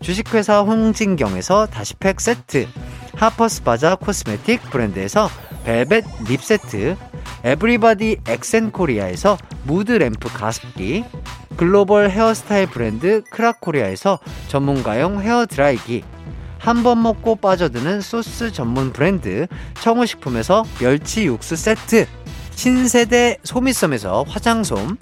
[0.00, 2.66] 주식회사 홍진경에서 다시팩 세트,
[3.14, 5.28] 하퍼스바자 코스메틱 브랜드에서
[5.64, 6.96] 벨벳 립 세트,
[7.44, 11.04] 에브리바디 엑센코리아에서 무드 램프 가습기,
[11.56, 16.04] 글로벌 헤어스타일 브랜드 크라코리아에서 전문가용 헤어 드라이기,
[16.58, 19.46] 한 번 먹고 빠져드는 소스 전문 브랜드
[19.80, 22.06] 청우식품에서 멸치 육수 세트,
[22.50, 24.96] 신세대 소미섬에서 화장솜,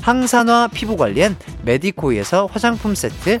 [0.00, 3.40] 항산화 피부관리엔 메디코이에서 화장품 세트,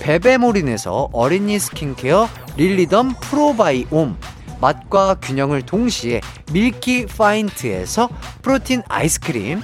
[0.00, 4.16] 베베모린에서 어린이 스킨케어 릴리덤 프로바이옴,
[4.60, 6.20] 맛과 균형을 동시에
[6.52, 8.08] 밀키 파인트에서
[8.42, 9.60] 프로틴 아이스크림,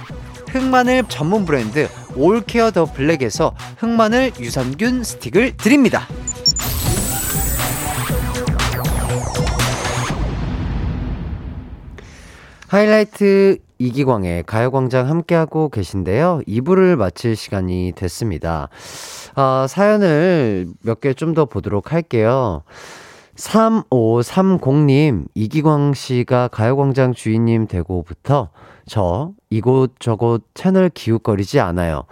[0.49, 6.07] 흑마늘 전문 브랜드 올케어 더 블랙에서 흑마늘 유산균 스틱을 드립니다.
[12.67, 16.41] 하이라이트 이기광의 가요광장 함께하고 계신데요.
[16.47, 18.69] 2부를 마칠 시간이 됐습니다.
[19.35, 22.63] 어, 사연을 몇 개 좀 더 보도록 할게요.
[23.35, 28.49] 3530님, 이기광 씨가 가요광장 주인님 되고부터
[28.85, 32.03] 저 이곳저곳 채널 기웃거리지 않아요.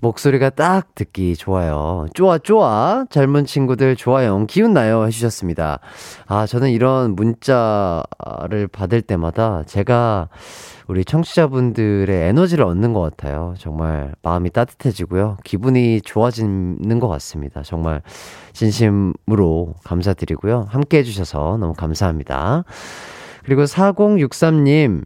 [0.00, 2.06] 목소리가 딱 듣기 좋아요.
[2.14, 3.06] 좋아, 좋아.
[3.10, 4.44] 젊은 친구들 좋아요.
[4.46, 5.06] 기운나요.
[5.06, 5.80] 해주셨습니다.
[6.26, 10.28] 아, 저는 이런 문자를 받을 때마다 제가
[10.88, 13.54] 우리 청취자분들의 에너지를 얻는 것 같아요.
[13.58, 15.36] 정말 마음이 따뜻해지고요.
[15.44, 17.62] 기분이 좋아지는 것 같습니다.
[17.62, 18.00] 정말
[18.54, 20.66] 진심으로 감사드리고요.
[20.70, 22.64] 함께 해주셔서 너무 감사합니다.
[23.44, 25.04] 그리고 4063님,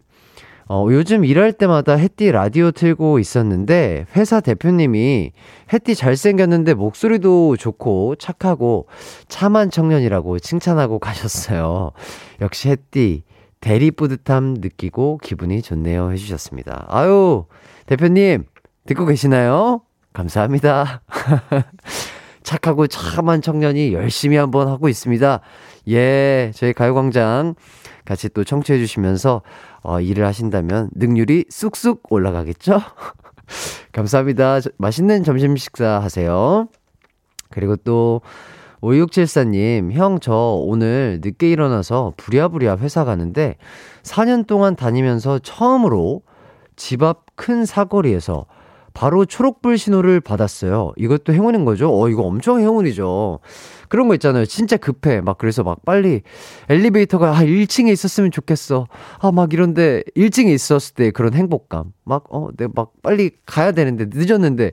[0.69, 5.33] 어, 요즘 일할 때마다 햇띠 라디오 틀고 있었는데 회사 대표님이
[5.73, 8.87] 햇띠 잘생겼는데 목소리도 좋고 착하고
[9.27, 11.91] 참한 청년이라고 칭찬하고 가셨어요.
[12.41, 13.25] 역시 햇띠
[13.63, 16.87] 대리 뿌듯함 느끼고 기분이 좋네요 해주셨습니다.
[16.89, 17.47] 아유
[17.87, 18.45] 대표님
[18.87, 19.83] 듣고 계시나요?
[20.13, 21.03] 감사합니다.
[22.43, 25.41] 착하고 참한 청년이 열심히 한번 하고 있습니다.
[25.91, 27.55] 예, 저희 가요광장
[28.05, 29.43] 같이 또 청취해 주시면서
[29.83, 32.81] 어, 일을 하신다면 능률이 쑥쑥 올라가겠죠?
[33.93, 34.59] 감사합니다.
[34.77, 36.67] 맛있는 점심 식사 하세요.
[37.49, 38.23] 그리고 또
[38.83, 43.57] 5674님, 형, 저 오늘 늦게 일어나서 부랴부랴 회사 가는데
[44.03, 46.23] 4년 동안 다니면서 처음으로
[46.77, 48.47] 집 앞 큰 사거리에서
[48.95, 50.93] 바로 초록불 신호를 받았어요.
[50.99, 51.89] 이것도 행운인 거죠?
[51.99, 53.41] 어, 이거 엄청 행운이죠.
[53.89, 54.45] 그런 거 있잖아요.
[54.45, 55.21] 진짜 급해.
[55.23, 56.21] 막 그래서 막 빨리
[56.69, 58.87] 엘리베이터가 아 1층에 있었으면 좋겠어.
[59.19, 61.93] 아 막 이런데 1층에 있었을 때 그런 행복감.
[62.05, 64.73] 막 어, 내가 막 빨리 가야 되는데 늦었는데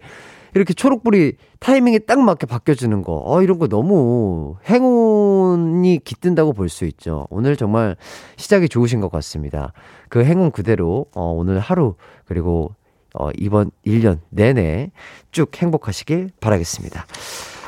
[0.56, 3.22] 이렇게 초록불이 타이밍에 딱 맞게 바뀌어주는 거.
[3.26, 7.28] 어, 이런 거 너무 행운이 깃든다고 볼 수 있죠.
[7.30, 7.96] 오늘 정말
[8.38, 9.74] 시작이 좋으신 것 같습니다.
[10.10, 12.74] 그 행운 그대로, 어, 오늘 하루, 그리고,
[13.14, 14.92] 어, 이번 1년 내내
[15.32, 17.06] 쭉 행복하시길 바라겠습니다.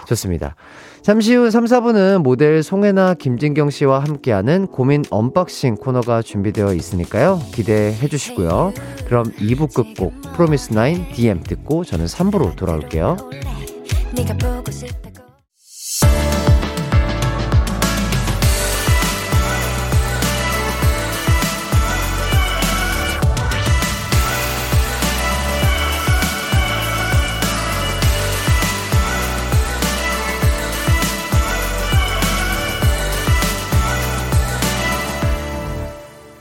[0.07, 0.55] 좋습니다.
[1.01, 7.41] 잠시 후 3, 4부는 모델 송해나 김진경 씨와 함께하는 고민 언박싱 코너가 준비되어 있으니까요.
[7.51, 8.71] 기대해 주시고요.
[9.07, 13.17] 그럼 2부 끝곡 프로미스9 DM 듣고 저는 3부로 돌아올게요.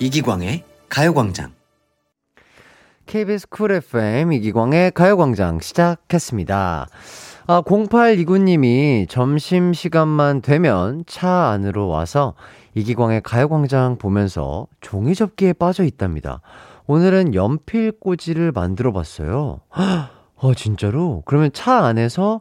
[0.02, 1.52] 이기광의 가요광장.
[3.04, 6.88] KBS 쿨 FM 이기광의 가요광장 시작했습니다.
[7.46, 12.32] 아, 0829님이 점심시간만 되면 차 안으로 와서
[12.74, 16.40] 이기광의 가요광장 보면서 종이 접기에 빠져 있답니다.
[16.86, 19.60] 오늘은 연필 꽂이를 만들어 봤어요.
[20.36, 21.22] 어, 진짜로?
[21.26, 22.40] 그러면 차 안에서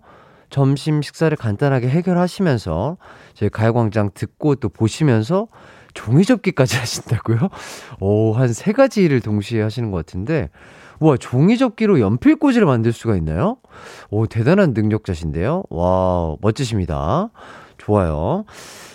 [0.49, 2.95] 점심 식사를 간단하게 해결하시면서
[3.33, 5.49] 저희 가요광장 듣고 또 보시면서
[5.93, 7.49] 종이 접기까지 하신다고요?
[7.99, 10.49] 오, 한 세 가지 일을 동시에 하시는 것 같은데,
[10.99, 13.57] 와, 종이 접기로 연필꽂이를 만들 수가 있나요?
[14.09, 15.63] 오, 대단한 능력자신데요?
[15.69, 17.29] 와, 멋지십니다.
[17.77, 18.43] 좋아요.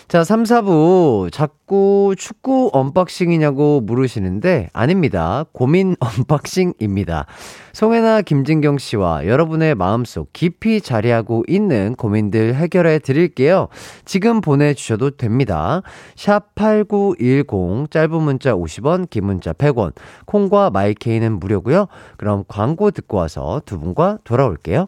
[0.07, 1.31] 자, 3, 4부.
[1.31, 5.45] 자꾸 축구 언박싱이냐고 물으시는데, 아닙니다.
[5.51, 7.25] 고민 언박싱입니다.
[7.73, 13.67] 송해나 김진경 씨와 여러분의 마음속 깊이 자리하고 있는 고민들 해결해 드릴게요.
[14.05, 15.81] 지금 보내주셔도 됩니다.
[16.15, 19.93] 샵 8910, 짧은 문자 50원, 긴 문자 100원,
[20.25, 21.87] 콩과 마이케이는 무료고요
[22.17, 24.85] 그럼 광고 듣고 와서 두 분과 돌아올게요.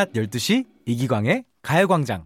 [0.00, 2.24] 낮 12시 이기광의 가요광장.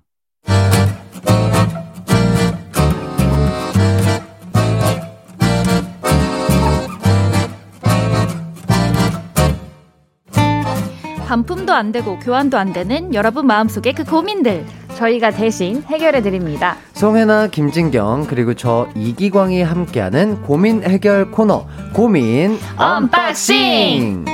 [11.27, 16.77] 반품도 안 되고 교환도 안 되는 여러분 마음속의 그 고민들 저희가 대신 해결해 드립니다.
[16.93, 24.27] 송해나, 김진경 그리고 저 이기광이 함께하는 고민 해결 코너 고민 언박싱.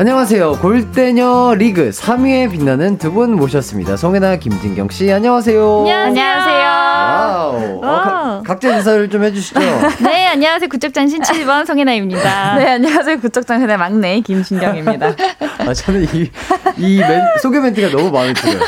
[0.00, 0.52] 안녕하세요.
[0.60, 3.96] 골때녀 리그 3위에 빛나는 두 분 모셨습니다.
[3.96, 5.86] 송해나, 김진경 씨, 안녕하세요.
[5.88, 6.64] 안녕하세요.
[6.68, 7.78] 와우.
[7.78, 9.58] 어, 가, 각자 인사를 좀 해주시죠.
[10.04, 10.68] 네, 안녕하세요.
[10.68, 12.54] 구척장신 7번 송해나입니다.
[12.62, 13.18] 네, 안녕하세요.
[13.18, 15.14] 구척장신의 막내 김진경입니다.
[15.66, 16.30] 아, 저는 이,
[16.76, 18.60] 이 멘, 소개 멘트가 너무 마음에 들어요.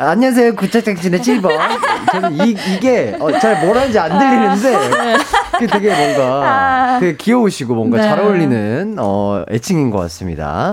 [0.00, 0.56] 아, 안녕하세요.
[0.56, 1.50] 구척장신의 7번.
[2.10, 5.18] 저는 이, 이게, 어, 잘 뭐라는지 안 들리는데,
[5.52, 8.02] 그게 되게 뭔가, 되게 귀여우시고 뭔가 네.
[8.02, 10.71] 잘 어울리는, 어, 애칭인 것 같습니다.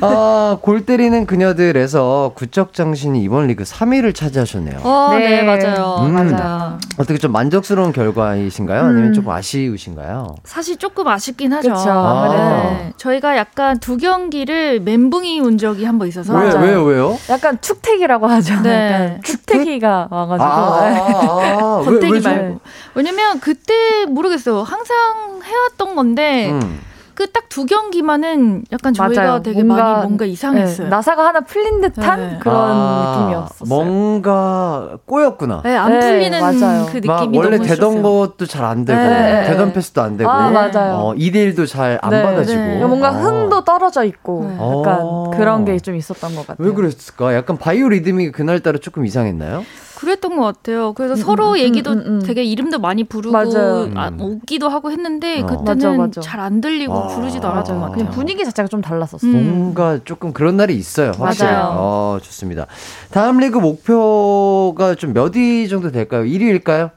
[0.00, 4.80] 아, 골 때리는 그녀들에서 구척 장신이 이번 리그 3위를 차지하셨네요.
[4.82, 5.42] 어, 네, 네.
[5.42, 5.98] 맞아요.
[6.06, 6.14] 음.
[6.14, 6.78] 맞아요.
[6.96, 8.80] 어떻게 좀 만족스러운 결과이신가요?
[8.82, 9.12] 아니면 음.
[9.12, 10.34] 조금 아쉬우신가요?
[10.44, 11.72] 사실 조금 아쉽긴 하죠.
[11.74, 12.42] 그쵸, 아무래도.
[12.44, 12.92] 네.
[12.96, 16.36] 저희가 약간 두 경기를 멘붕이 온 적이 한 번 있어서.
[16.36, 16.66] 왜, 맞아요.
[16.66, 17.18] 왜요, 왜요?
[17.30, 18.62] 약간 축택이라고 하죠.
[18.62, 18.92] 네.
[18.92, 20.44] 약간 축택이가 아, 와가지고.
[20.44, 22.28] 아, 아, 왜, 겉대기 왜죠?
[22.30, 22.60] 말고.
[22.96, 23.72] 왜냐면 그때
[24.08, 24.62] 모르겠어요.
[24.62, 24.96] 항상
[25.44, 26.80] 해왔던 건데 음.
[27.14, 29.42] 그 딱 두 경기만은 약간 저희가 맞아요.
[29.42, 30.86] 되게 뭔가- 많이 뭔가 이상했어요.
[30.86, 32.38] 네, 나사가 하나 풀린 듯한 네.
[32.40, 33.68] 그런 아, 느낌이었어요.
[33.68, 35.62] 뭔가 꼬였구나.
[35.62, 36.86] 네, 안 네, 풀리는 맞아요.
[36.86, 38.02] 그 느낌이 막 원래 너무 되던 싫었어요.
[38.02, 39.44] 것도 잘 안 되고 네.
[39.46, 40.94] 되던 패스도 안 되고 아, 맞아요.
[40.96, 42.22] 어, 2대 1도 잘안 네.
[42.24, 42.84] 받아지고 네.
[42.86, 43.12] 뭔가 어.
[43.12, 44.54] 흥도 떨어져 있고 네.
[44.54, 45.30] 약간 어.
[45.36, 46.66] 그런 게 좀 있었던 것 같아요.
[46.66, 47.34] 왜 그랬을까?
[47.34, 49.64] 약간 바이오 리듬이 그날따라 조금 이상했나요?
[49.96, 50.92] 그랬던 것 같아요.
[50.94, 52.22] 그래서 음, 서로 음, 얘기도 음, 음.
[52.24, 53.90] 되게 이름도 많이 부르고 맞아요.
[53.94, 54.18] 아, 음.
[54.20, 55.46] 웃기도 하고 했는데 어.
[55.46, 56.10] 그때는.
[56.20, 57.06] 잘 안 들리고 아.
[57.08, 57.90] 부르지도 않았던 것 맞아요.
[57.90, 58.04] 같아요.
[58.06, 59.30] 그냥 분위기 자체가 좀 달랐었어요.
[59.32, 59.58] 음.
[59.58, 61.12] 뭔가 조금 그런 날이 있어요.
[61.18, 61.50] 확실히.
[61.50, 61.70] 맞아요.
[61.78, 62.66] 어, 좋습니다.
[63.10, 66.24] 다음 리그 목표가 좀 몇 위 정도 될까요?
[66.24, 66.90] 1위일까요?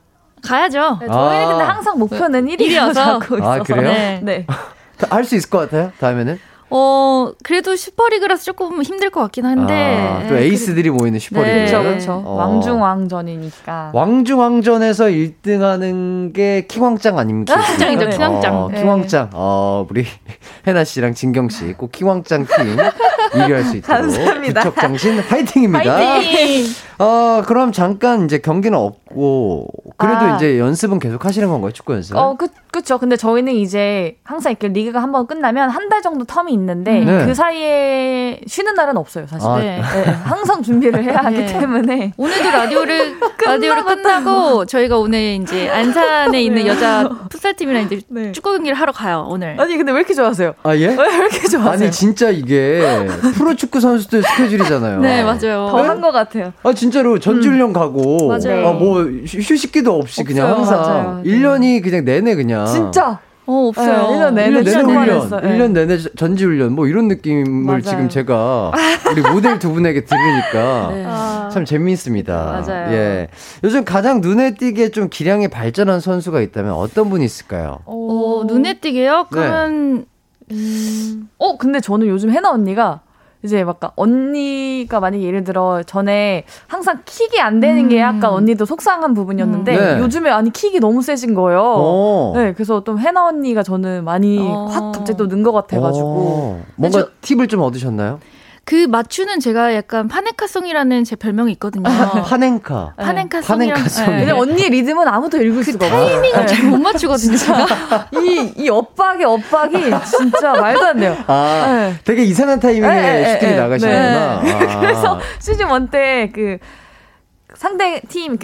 [0.44, 0.98] 가야죠.
[1.02, 1.48] 네, 저희는 아.
[1.50, 2.94] 근데 항상 목표는 1위여서 일이어서.
[3.20, 3.52] 잡고 있어서.
[3.52, 3.90] 아, 그래요?
[3.90, 4.22] 네.
[4.24, 4.48] 네.
[5.10, 5.92] 할 수 있을 것 같아요?
[6.00, 6.40] 다음에는?
[6.70, 9.74] 어, 그래도 슈퍼리그라서 조금 힘들 것 같긴 한데.
[9.74, 11.50] 아, 또 에이스들이 모이는 슈퍼리그.
[11.50, 11.66] 네.
[11.66, 12.24] 그렇죠, 그렇죠.
[12.26, 12.36] 어.
[12.36, 13.92] 왕중왕전이니까.
[13.94, 17.56] 왕중왕전에서 1등하는 게 킹왕짱 아닙니까?
[17.56, 18.16] 킹왕짱이죠, 네.
[18.18, 18.56] 킹왕짱.
[18.56, 18.82] 어, 네.
[18.82, 19.30] 킹왕짱.
[19.34, 20.06] 어, 우리
[20.68, 22.76] 해나 씨랑 진경 씨 꼭 킹왕짱 팀
[23.32, 24.62] 1위 할수 있도록 감사합니다.
[24.62, 25.96] 부척장신 화이팅입니다.
[25.96, 26.66] 파이팅!
[27.00, 29.68] 어, 그럼 잠깐 이제 경기는 없고
[29.98, 30.36] 그래도 아.
[30.36, 31.72] 이제 연습은 계속 하시는 건가요?
[31.72, 32.16] 축구 연습?
[32.16, 32.98] 어, 그, 그쵸.
[32.98, 37.26] 근데 저희는 이제 항상 이렇게 리그가 한 번 끝나면 한 달 정도 텀이 있는데 네.
[37.26, 39.48] 그 사이에 쉬는 날은 없어요, 사실.
[39.48, 39.58] 아.
[39.60, 39.80] 네.
[39.82, 41.46] 네, 항상 준비를 해야 하기 네.
[41.46, 42.12] 때문에.
[42.18, 43.16] 오늘도 라디오를
[43.46, 48.32] 라디오를 끝나고 저희가 오늘 이제 안산에 있는 여자 풋살팀이랑 이제 네.
[48.34, 49.56] 축구 경기를 하러 가요 오늘.
[49.62, 50.56] 아니, 근데 왜 이렇게 좋아하세요?
[50.64, 50.88] 아, 예?
[50.88, 51.72] 왜 이렇게 좋아하세요?
[51.88, 52.82] 아니 진짜 이게
[53.36, 55.00] 프로축구 선수들 스케줄이잖아요.
[55.02, 55.68] 네 맞아요.
[55.72, 56.54] 더 한 것 같아요.
[56.64, 58.68] 아 진짜로 전주훈련 가고 맞아요.
[58.68, 60.78] 아, 뭐 휴- 휴식기도 없이 그냥 없어요.
[60.80, 61.22] 항상 맞아요.
[61.24, 63.20] 1년이 그냥 내내 그냥 진짜.
[63.50, 64.32] 어 없어요.
[64.32, 65.30] 네, 1년 내내 1년 내내 훈련.
[65.30, 65.38] 네.
[65.58, 67.82] 1년 내내 전지 훈련 뭐 이런 느낌을 맞아요.
[67.82, 68.74] 지금 제가
[69.10, 71.06] 우리 모델 두 분에게 들으니까 네.
[71.08, 72.36] 아, 참 재미있습니다.
[72.68, 72.92] 맞아요.
[72.94, 73.28] 예.
[73.64, 77.80] 요즘 가장 눈에 띄게 좀 기량이 발전한 선수가 있다면 어떤 분이 있을까요?
[77.86, 79.28] 어, 눈에 띄게요?
[79.32, 80.06] 그러면
[81.40, 83.00] 어, 근데 저는 요즘 해나 언니가
[83.48, 89.14] 이제 막 언니가 만약에 예를 들어 전에 항상 킥이 안 되는 게 약간 언니도 속상한
[89.14, 89.80] 부분이었는데 음.
[89.98, 90.00] 네.
[90.02, 91.62] 요즘에 아니 킥이 너무 세진 거예요.
[91.64, 92.34] 어.
[92.36, 94.66] 네, 그래서 좀 해나 언니가 저는 많이 어.
[94.66, 96.06] 확 갑자기 또 는 것 같아가지고.
[96.08, 96.62] 어.
[96.76, 98.20] 뭔가 저- 팁을 좀 얻으셨나요?
[98.68, 101.84] 그 맞추는 제가 약간 파네카송이라는 제 별명이 있거든요.
[101.84, 102.96] 파넨카.
[102.98, 104.06] 파넨카송이랑 파넨카송.
[104.08, 104.18] 네.
[104.26, 106.06] 근데 언니의 리듬은 아무도 읽을 수가 없어요.
[106.06, 107.38] 타이밍을 잘못 맞추거든요.
[107.38, 107.66] 제가.
[108.12, 111.16] 이, 이 엇박의 엇박이 진짜 말도 안 돼요.
[111.28, 111.96] 아, 네.
[112.04, 113.58] 되게 이상한 타이밍에 네, 네, 슈팅이 네.
[113.58, 114.42] 나가시는구나.
[114.44, 114.52] 네.
[114.52, 114.80] 아.
[114.82, 116.58] 그래서 시즌 1 때 그
[117.56, 118.38] 상대 팀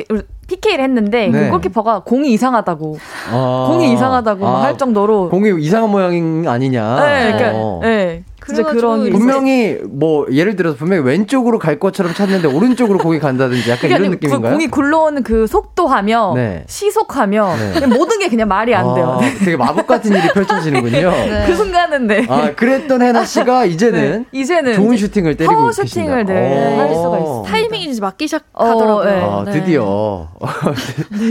[0.48, 1.46] PK를 했는데 네.
[1.46, 2.98] 그 골키퍼가 공이 이상하다고
[3.32, 3.68] 아.
[3.70, 6.12] 공이 이상하다고 아, 할 정도로 공이 이상한 모양
[6.48, 7.00] 아니냐.
[7.06, 7.80] 네, 그러니까, 어.
[7.84, 9.10] 네, 진짜 그런.
[9.12, 14.10] 분명히 뭐 예를 들어서 분명히 왼쪽으로 갈 것처럼 찼는데 오른쪽으로 공이 간다든지 약간 그러니까 이런
[14.12, 14.52] 그 느낌인가요?
[14.54, 16.64] 공이 굴러오는 그 속도하며 네.
[16.68, 17.88] 시속하며 네.
[17.88, 19.20] 모든 게 그냥 말이 안 돼요.
[19.22, 21.12] 아, 되게 마법 같은 일이 펼쳐지는군요.
[21.48, 22.26] 그 순간은 네.
[22.30, 24.40] 아, 그랬던 해나 씨가 이제는 네.
[24.40, 25.88] 이제는 좋은 이제 슈팅을 때리고 파워 계신다.
[25.88, 26.80] 슈팅을 네, 오.
[26.80, 27.44] 할 수가 있어요.
[27.48, 28.96] 타이밍이 이제 맞기 시작하더라고요.
[28.96, 29.22] 어, 네.
[29.22, 29.52] 아, 네.
[29.60, 30.28] 드디어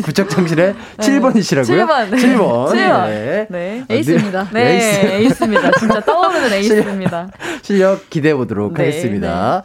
[0.04, 1.86] 부쩍 정실에 7번이시라고요?
[1.86, 2.16] 7번, 네.
[2.36, 2.68] 7번.
[2.72, 3.06] 7번.
[3.06, 3.46] 네.
[3.50, 3.84] 네.
[3.90, 4.48] 에이스입니다.
[4.52, 5.06] 네, 에이스.
[5.06, 5.70] 에이스입니다.
[5.78, 7.01] 진짜 떠오르는 에이스입니다.
[7.62, 9.62] 실력 기대해 보도록 네, 하겠습니다.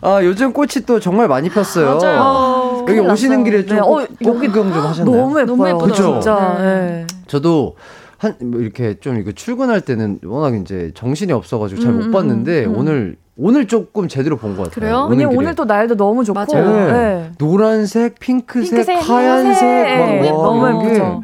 [0.00, 1.98] 아, 요즘 꽃이 또 정말 많이 폈어요.
[1.98, 2.76] 맞아요.
[2.80, 3.44] 여기 큰일 오시는 났어요.
[3.44, 5.16] 길에 좀 네, 꽃, 어, 꽃 구경 좀 하셨나요?
[5.16, 5.56] 너무 예뻐요.
[5.56, 6.20] 너무 예쁘더라고요.
[6.20, 6.56] 진짜.
[6.58, 6.64] 네.
[6.64, 7.06] 네.
[7.26, 7.76] 저도
[8.18, 12.70] 한, 뭐 이렇게 좀 이거 출근할 때는 워낙 이제 정신이 없어가지고 잘못 음, 봤는데 음,
[12.74, 12.78] 음.
[12.78, 14.74] 오늘, 오늘 조금 제대로 본 것 같아요.
[14.74, 15.08] 그래요?
[15.08, 15.36] 길에.
[15.36, 16.38] 오늘 또 날도 너무 좋고.
[16.38, 16.70] 맞아요.
[16.86, 16.92] 네.
[16.92, 17.30] 네.
[17.38, 19.98] 노란색, 핑크색, 핑크색, 하얀색.
[19.98, 21.22] 막, 와, 너무 이런 게 예쁘죠.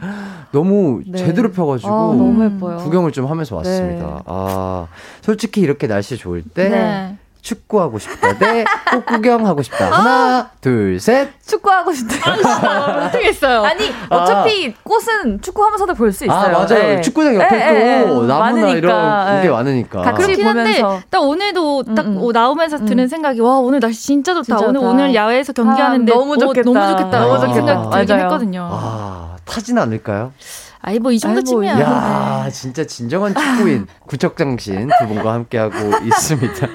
[0.52, 1.18] 너무 네.
[1.18, 2.78] 제대로 펴가지고 아, 너무 예뻐요.
[2.78, 4.06] 구경을 좀 하면서 왔습니다.
[4.06, 4.22] 네.
[4.26, 4.88] 아,
[5.22, 7.16] 솔직히 이렇게 날씨 좋을 때 네.
[7.42, 9.90] 축구하고 싶다 대꽃 구경하고 싶다.
[9.90, 11.28] 하나, 둘, 셋.
[11.46, 12.32] 축구하고 싶다.
[13.06, 13.62] 어떻게 했어요?
[13.64, 16.38] 아니, 어차피 꽃은 축구하면서도 볼 수 있어요.
[16.38, 16.66] 아, 맞아요.
[16.68, 17.00] 네.
[17.00, 18.26] 축구장 옆에 네, 네, 또 네.
[18.28, 19.52] 나무나 많으니까, 이런 게 네.
[19.52, 20.02] 많으니까.
[20.02, 20.82] 같이 그렇긴 한데.
[21.10, 22.22] 딱 오늘도 딱 음, 음.
[22.22, 24.44] 어, 나오면서 드는 생각이 와 오늘 날씨 진짜 좋다.
[24.44, 24.90] 진짜 오늘 좋다.
[24.92, 26.70] 오늘 야외에서 경기하는데 아, 너무 어, 좋겠다.
[26.70, 27.20] 너무 좋겠다.
[27.20, 27.54] 너무 이 좋겠다.
[27.54, 28.24] 생각 들긴 맞아요.
[28.24, 28.68] 했거든요.
[28.72, 30.32] 아, 타진 않을까요?
[30.82, 31.76] 아이 뭐 이 정도쯤이야.
[31.76, 35.74] 아이고, 야, 진짜 진정한 축구인 구척장신 두 분과 함께하고
[36.06, 36.66] 있습니다.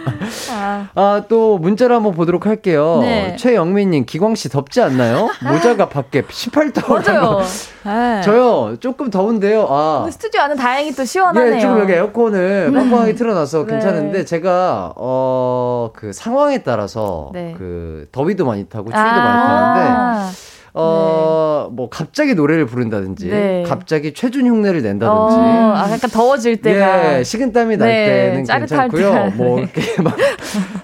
[0.53, 2.99] 아, 아, 또 문자를 한번 보도록 할게요.
[3.01, 3.35] 네.
[3.35, 5.29] 최영민님, 기광 씨 덥지 않나요?
[5.51, 6.87] 모자가 밖에 18도.
[6.87, 7.41] 맞아요.
[7.83, 8.21] 네.
[8.21, 9.65] 저요, 조금 더운데요.
[9.69, 9.99] 아.
[10.03, 11.55] 근데 스튜디오 안은 다행히 또 시원하네요.
[11.55, 13.71] 예, 지금 여기 에어컨을 빵빵하게 틀어놔서 네.
[13.71, 17.53] 괜찮은데 제가 어 그 상황에 따라서 네.
[17.57, 20.35] 그 더위도 많이 타고 추위도 많이 타는데
[20.75, 23.63] 아, 어뭐 갑자기 노래를 부른다든지 네.
[23.67, 27.19] 갑자기 최준 흉내를 낸다든지 어, 아, 약간 더워질 때가.
[27.19, 29.11] 예, 식은땀이 날 네, 때는 괜찮고요.
[29.13, 29.33] 때.
[29.35, 29.61] 뭐 네.
[29.63, 30.15] 이렇게 막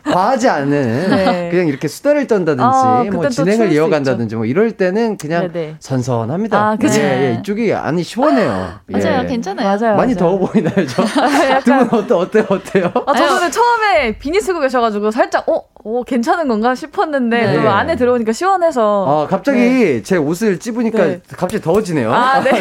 [0.05, 1.49] 과하지 않은 네.
[1.51, 5.75] 그냥 이렇게 수다를 떤다든지 어, 뭐 진행을 이어간다든지 뭐 이럴 때는 그냥 네네.
[5.79, 6.57] 선선합니다.
[6.57, 6.99] 아, 그죠.
[7.01, 8.71] 예, 예, 이쪽이 안이 시원해요.
[8.87, 9.27] 맞아요, 예.
[9.27, 9.67] 괜찮아요.
[9.77, 9.95] 맞아요.
[9.97, 10.15] 많이 맞아요.
[10.15, 11.03] 더워 보이나요, 저?
[11.63, 12.91] 두분 어때, 어때, 어때요?
[13.05, 17.61] 아, 저는 처음에 비니 쓰고 계셔 가지고 살짝, 어, 어, 괜찮은 건가 싶었는데, 네.
[17.61, 19.05] 또 안에 들어오니까 시원해서.
[19.07, 19.59] 아, 갑자기
[20.03, 21.21] 제 옷을 찝으니까 네.
[21.35, 22.11] 갑자기 더워지네요.
[22.13, 22.51] 아, 네.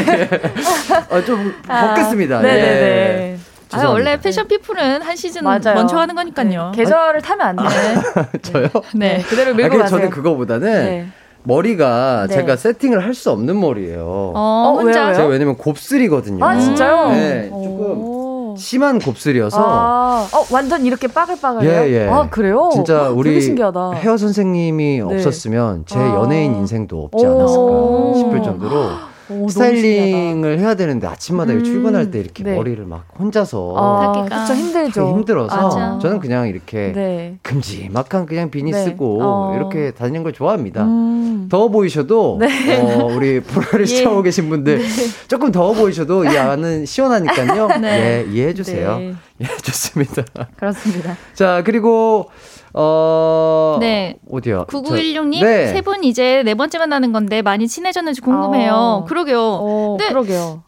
[1.11, 2.41] 아, 좀 아, 벗겠습니다.
[2.41, 2.63] 네네네.
[2.63, 3.37] 예.
[3.37, 3.91] 아, 죄송합니다.
[3.93, 5.75] 원래 패션 피플은 한 시즌 맞아요.
[5.75, 6.73] 먼저 하는 거니까요.
[6.75, 8.39] 네, 계절을 타면 안 돼.
[8.43, 8.69] 저요?
[8.95, 9.23] 네.
[9.29, 9.99] 그대로 아, 밀고 근데 가세요.
[9.99, 11.07] 저는 그거보다는 네.
[11.45, 12.35] 머리가 네.
[12.35, 14.03] 제가 세팅을 할 수 없는 머리예요.
[14.05, 15.05] 어, 어, 혼자.
[15.07, 15.15] 왜요?
[15.15, 16.45] 제가 왜냐면 곱슬이거든요.
[16.45, 17.11] 아, 진짜요?
[17.13, 18.20] 네, 조금 오.
[18.57, 21.83] 심한 곱슬이어서 아, 어, 완전 이렇게 빠글빠글해요?
[21.83, 22.09] 예, 예.
[22.09, 22.71] 아, 그래요?
[22.73, 23.93] 진짜 헉, 우리 신기하다.
[23.93, 25.01] 헤어 선생님이 네.
[25.03, 26.15] 없었으면 제 아.
[26.17, 27.31] 연예인 인생도 없지 오.
[27.31, 32.57] 않았을까 싶을 정도로 오, 스타일링을 해야 되는데 아침마다 음, 출근할 때 이렇게 네.
[32.57, 35.01] 머리를 막 혼자서 아, 하기가 그쵸, 힘들죠.
[35.03, 35.99] 하기 힘들어서 맞아.
[36.03, 37.39] 저는 그냥 이렇게 네.
[37.43, 38.85] 큼지막한 그냥 비니 네.
[38.85, 39.55] 쓰고 어.
[39.57, 40.85] 이렇게 다니는 걸 좋아합니다.
[40.85, 41.47] 음.
[41.49, 42.79] 더워 보이셔도 네.
[42.81, 44.81] 어, 우리 프로를 시청하고 계신 분들
[45.29, 47.69] 조금 더워 보이셔도 이 안은 시원하니까요.
[47.81, 48.25] 네.
[48.27, 48.99] 예, 이해해 주세요.
[48.99, 50.25] 네, 예, 좋습니다.
[50.57, 51.17] 그렇습니다.
[51.35, 52.31] 자, 그리고
[52.75, 54.17] 어 네.
[54.31, 54.67] 어디요?
[54.69, 55.67] 9916님, 네.
[55.69, 58.73] 세분 이제 네 번째 만나는 건데 많이 친해졌는지 궁금해요.
[58.75, 59.05] 어.
[59.07, 59.41] 그러게요.
[59.41, 60.09] 어, 네.
[60.09, 60.63] 그러게요.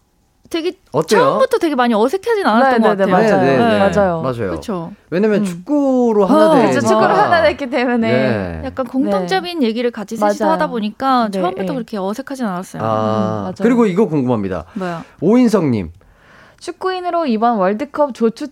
[0.51, 1.21] 되게 어때요?
[1.21, 3.37] 처음부터 되게 많이 어색하진 않았던 네, 것 네, 네, 같아요.
[3.37, 3.43] 맞아요.
[3.43, 3.79] 네, 네.
[3.79, 4.21] 맞아요.
[4.21, 4.51] 맞아요.
[4.51, 4.93] 그렇죠.
[5.09, 5.45] 왜냐면 음.
[5.47, 6.75] 축구로 하나 어, 되니까.
[6.75, 8.13] 그쵸, 축구를 하나 됐기 때문에.
[8.13, 8.63] 네.
[8.67, 10.51] 약간 공통적인 얘기를 같이 셋이서.
[10.51, 11.73] 하다 보니까 네, 처음부터 네.
[11.73, 12.83] 그렇게 어색하진 않았어요.
[12.83, 13.55] 아, 음, 맞아요.
[13.63, 14.67] 그리고 이거 궁금합니다.
[14.75, 15.05] 뭐야?
[15.23, 15.91] 오인성님.
[16.61, 18.51] 축구인으로 이번 월드컵 조추첨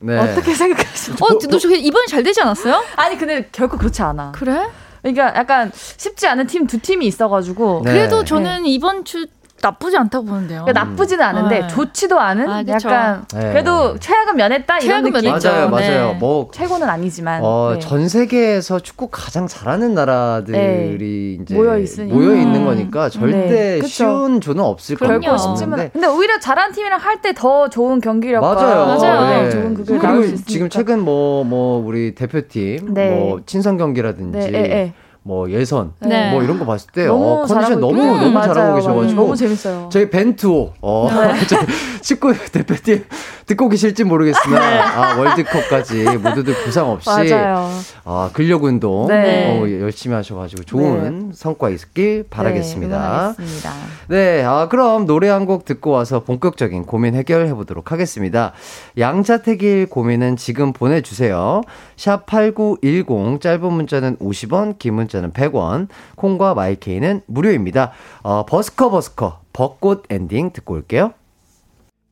[0.00, 0.16] 네.
[0.18, 1.18] 어떻게 생각하시나요?
[1.20, 2.82] 어, 너 저 이번에 잘 되지 않았어요?
[2.96, 4.32] 아니 근데 결코 그렇지 않아.
[4.32, 4.68] 그래?
[5.02, 7.92] 그러니까 약간 쉽지 않은 팀 두 팀이 있어가지고 네.
[7.92, 9.26] 그래도 저는 이번 주
[9.60, 10.64] 나쁘지 않다고 보는데요.
[10.64, 11.66] 그러니까 나쁘지는 않은데 네.
[11.68, 12.62] 좋지도 않은 아.
[12.68, 13.40] 약간 네.
[13.50, 15.28] 그래도 최악은 면했다 이런 최악은 느낌.
[15.28, 15.48] 면했죠.
[15.50, 15.70] 맞아요, 네.
[15.70, 16.14] 맞아요.
[16.14, 17.40] 뭐 최고는 아니지만.
[17.42, 17.80] 어, 네.
[17.80, 22.14] 전 세계에서 축구 가장 잘하는 나라들이 이제 모여 있으니까.
[22.14, 22.64] 모여 있는 음.
[22.66, 23.86] 거니까 절대 네.
[23.86, 24.96] 쉬운 조는 없을.
[24.96, 25.90] 거라고 결코 쉽지만.
[25.92, 28.86] 근데 오히려 잘한 팀이랑 할 때 더 좋은 경기력과 맞아요.
[28.86, 29.42] 맞아요.
[29.44, 29.50] 네.
[29.50, 30.44] 좋은 그리고 나올 수 있으니까.
[30.48, 33.10] 지금 최근 뭐뭐 우리 대표팀 네.
[33.10, 34.92] 뭐 친선 경기라든지 네, 예, 예.
[35.28, 36.30] 뭐 예선 네.
[36.30, 38.74] 뭐 이런 거 봤을 때 너무 어, 컨디션 너무 있- 너무 맞아요, 잘하고.
[38.76, 39.88] 계셔가지고 너무 재밌어요.
[39.92, 41.08] 저희 벤투 어
[41.46, 41.66] 저희
[42.00, 43.04] 축구 대표팀
[43.44, 47.68] 듣고 계실지 모르겠으나 아 월드컵까지 모두들 부상 없이 맞아요.
[48.06, 49.60] 아 근력 운동 네.
[49.60, 52.96] 어, 열심히 하셔가지고 좋은 성과 있길 바라겠습니다.
[52.96, 53.72] 네, 응원하겠습니다.
[54.08, 58.52] 네, 아, 그럼 노래 한 곡 듣고 와서 본격적인 고민 해결해 보도록 하겠습니다.
[58.98, 61.62] 양자택일 고민은 지금 보내주세요.
[61.96, 67.92] 샵 8910, 짧은 문자는 50원, 긴 문자는 100원, 콩과 마이케이는 무료입니다.
[68.22, 71.12] 어, 버스커 버스커, 벚꽃 엔딩 듣고 올게요.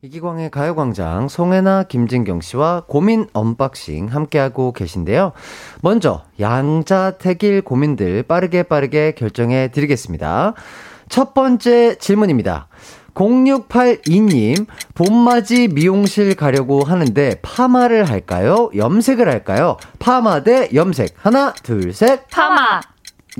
[0.02, 5.32] 이기광의 가요광장, 송해나, 김진경 씨와 고민 언박싱 함께하고 계신데요.
[5.80, 10.54] 먼저, 양자택일 고민들 빠르게 빠르게 결정해 드리겠습니다.
[11.08, 12.68] 첫 번째 질문입니다.
[13.16, 18.70] 0682님, 봄맞이 미용실 가려고 하는데 파마를 할까요?
[18.76, 19.78] 염색을 할까요?
[19.98, 21.14] 파마 대 염색.
[21.16, 22.28] 하나, 둘, 셋.
[22.28, 22.80] 파마.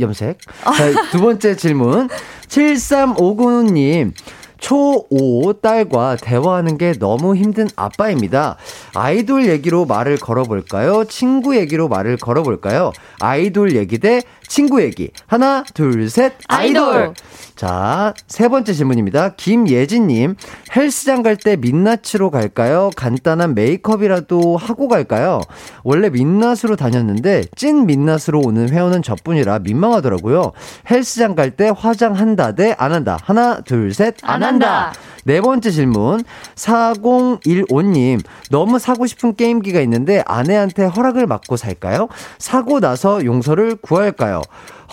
[0.01, 0.39] 염색.
[0.65, 2.09] 자, 두 번째 질문.
[2.49, 4.13] 7359님.
[4.59, 8.57] 초5 딸과 대화하는 게 너무 힘든 아빠입니다.
[8.95, 11.05] 아이돌 얘기로 말을 걸어볼까요?
[11.05, 12.93] 친구 얘기로 말을 걸어볼까요?
[13.21, 15.11] 아이돌 얘기 대 친구 얘기.
[15.27, 16.35] 하나, 둘, 셋.
[16.49, 16.83] 아이돌.
[16.83, 17.15] 아이돌.
[17.57, 19.31] 자, 세 번째 질문입니다.
[19.37, 20.35] 김예진님,
[20.77, 22.91] 헬스장 갈 때 민낯으로 갈까요?
[22.97, 25.41] 간단한 메이크업이라도 하고 갈까요?
[25.85, 30.53] 원래 민낯으로 다녔는데, 찐 민낯으로 오는 회원은 저뿐이라 민망하더라고요.
[30.91, 33.19] 헬스장 갈 때 화장한다 대 안 한다.
[33.23, 34.17] 하나, 둘, 셋.
[34.23, 34.85] 안 안 한다.
[34.87, 34.99] 한다.
[35.25, 36.23] 네 번째 질문.
[36.55, 38.21] 4015님,
[38.51, 42.09] 너무 사고 싶은 게임기가 있는데 아내한테 허락을 받고 살까요?
[42.39, 44.36] 사고 나서 용서를 구할까요?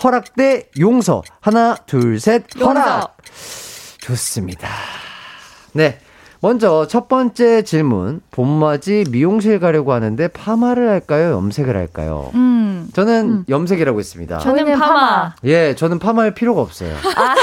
[0.02, 1.22] 허락 대 용서.
[1.40, 2.44] 하나, 둘, 셋.
[2.60, 3.16] 허락.
[3.98, 4.68] 좋습니다.
[5.72, 5.98] 네.
[6.40, 8.20] 먼저 첫 번째 질문.
[8.30, 11.32] 봄맞이 미용실 가려고 하는데 파마를 할까요?
[11.32, 12.30] 염색을 할까요?
[12.34, 12.86] 음.
[12.92, 14.38] 저는 염색이라고 했습니다.
[14.40, 14.78] 저는.
[14.78, 15.34] 파마.
[15.44, 16.94] 예, 저는 파마할 필요가 없어요.
[16.94, 17.34] 아,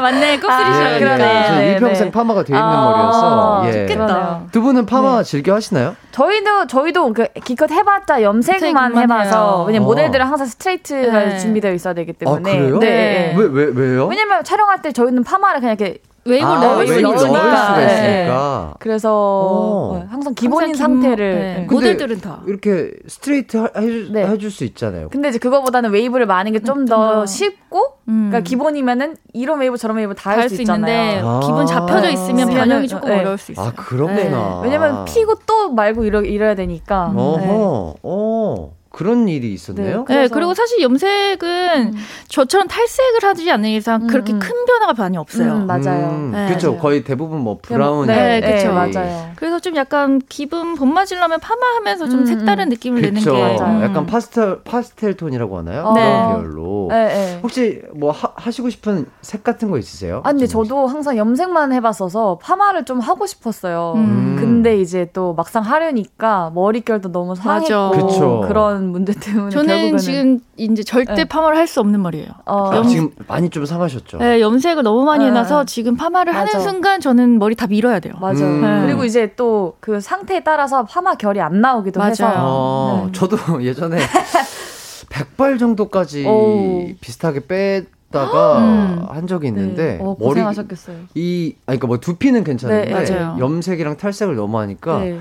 [0.00, 0.40] 맞네.
[0.40, 0.94] 곱슬이셔.
[0.94, 1.24] 예, 그러네.
[1.24, 1.46] 예.
[1.46, 2.10] 저 네, 일평생 네.
[2.10, 3.62] 파마가 돼 있는 아, 머리여서.
[3.66, 3.86] 예.
[3.86, 4.42] 좋겠다.
[4.52, 5.94] 두 분은 파마 즐겨 하시나요?
[6.10, 9.64] 저희도 저희도 그 기껏 해봤자 염색만 염색만 해봐서 해요.
[9.66, 9.88] 왜냐면 어.
[9.88, 11.38] 모델들은 항상 스트레이트가 네.
[11.38, 12.50] 준비되어 있어야 되기 때문에.
[12.50, 12.78] 아, 그래요?
[12.78, 13.34] 네.
[13.36, 14.06] 왜, 왜, 왜요?
[14.06, 15.98] 왜냐면 촬영할 때 저희는 파마를 그냥 이렇게
[16.28, 17.40] 웨이브를 아, 넣을 수 웨이브 넣을 있으니까.
[17.40, 17.84] 수가 네.
[17.86, 18.74] 있으니까.
[18.78, 19.94] 그래서 어.
[19.96, 21.34] 어, 항상 기본인 항상 김- 상태를.
[21.34, 21.54] 네.
[21.60, 21.66] 네.
[21.70, 22.42] 모델들은 다.
[22.46, 24.26] 이렇게 스트레이트 하- 해주, 네.
[24.26, 25.08] 해줄 수 있잖아요.
[25.08, 27.26] 근데 이제 그거보다는 웨이브를 많은 게 좀더 더.
[27.26, 28.28] 쉽고, 음.
[28.30, 31.20] 그러니까 기본이면은 이런 웨이브 저런 웨이브 다할할수수 있는데.
[31.24, 31.40] 아.
[31.44, 32.54] 기본 잡혀져 있으면 네.
[32.54, 33.20] 변형이 조금 네.
[33.20, 33.68] 어려울 수 있어요.
[33.68, 34.60] 아, 그렇구나.
[34.62, 37.12] 왜냐면 피고 또 말고 이러, 이래야 되니까.
[37.14, 37.20] 네.
[37.22, 40.04] 어허, 어, 그런 일이 있었네요?
[40.08, 40.22] 네.
[40.22, 41.94] 네, 그리고 사실 염색은
[42.26, 44.40] 저처럼 탈색을 하지 않는 이상 음, 그렇게 음.
[44.40, 45.58] 큰 변화가 많이 없어요.
[45.58, 46.08] 음, 맞아요.
[46.08, 46.46] 음, 네.
[46.48, 46.70] 그렇죠.
[46.70, 46.80] 맞아요.
[46.82, 48.08] 거의 대부분 뭐 브라운.
[48.08, 48.72] 네, 네, 그쵸.
[48.72, 49.30] 맞아요.
[49.36, 52.68] 그래서 좀 약간 기분 봄 맞으려면 파마하면서 좀 음, 색다른 음.
[52.70, 53.36] 느낌을 내는 그렇죠.
[53.36, 53.84] 게 맞아요.
[53.84, 55.84] 약간 파스텔 파스텔 톤이라고 하나요?
[55.84, 55.92] 어.
[55.92, 56.26] 그런 네.
[56.26, 56.88] 계열로.
[56.90, 57.40] 네, 네.
[57.40, 60.22] 혹시 뭐 하, 시고 싶은 색 같은 거 있으세요?
[60.24, 63.92] 아, 근데 좀 저도 항상 염색만 해봤어서 파마를 좀 하고 싶었어요.
[63.94, 64.36] 음.
[64.40, 67.90] 근데 이제 또 막상 하려니까 머릿결도 너무 상했고.
[67.92, 68.44] 그쵸.
[68.48, 71.24] 그런 문제 때문에 저는 지금 이제 절대 네.
[71.24, 72.28] 파마를 할 수 없는 머리예요.
[72.46, 74.18] 어, 아, 지금 많이 좀 상하셨죠?
[74.18, 75.30] 네, 염색을 너무 많이 네.
[75.30, 76.52] 해놔서 지금 파마를 맞아.
[76.58, 78.14] 하는 순간 저는 머리 다 밀어야 돼요.
[78.20, 78.40] 맞아요.
[78.44, 78.60] 음.
[78.62, 78.86] 네.
[78.86, 82.10] 그리고 이제 또 그 상태에 따라서 파마 결이 안 나오기도 맞아요.
[82.10, 83.12] 해서 어, 네.
[83.12, 83.98] 저도 예전에
[85.10, 86.88] 백발 정도까지 어우.
[87.00, 89.06] 비슷하게 뺐다가 음.
[89.08, 89.98] 한 적이 있는데 네.
[90.00, 90.96] 어, 머리 고생하셨겠어요.
[91.14, 93.36] 이 아니 그러니까 뭐 두피는 괜찮은데 네, 맞아요.
[93.38, 95.18] 염색이랑 탈색을 너무 하니까 네.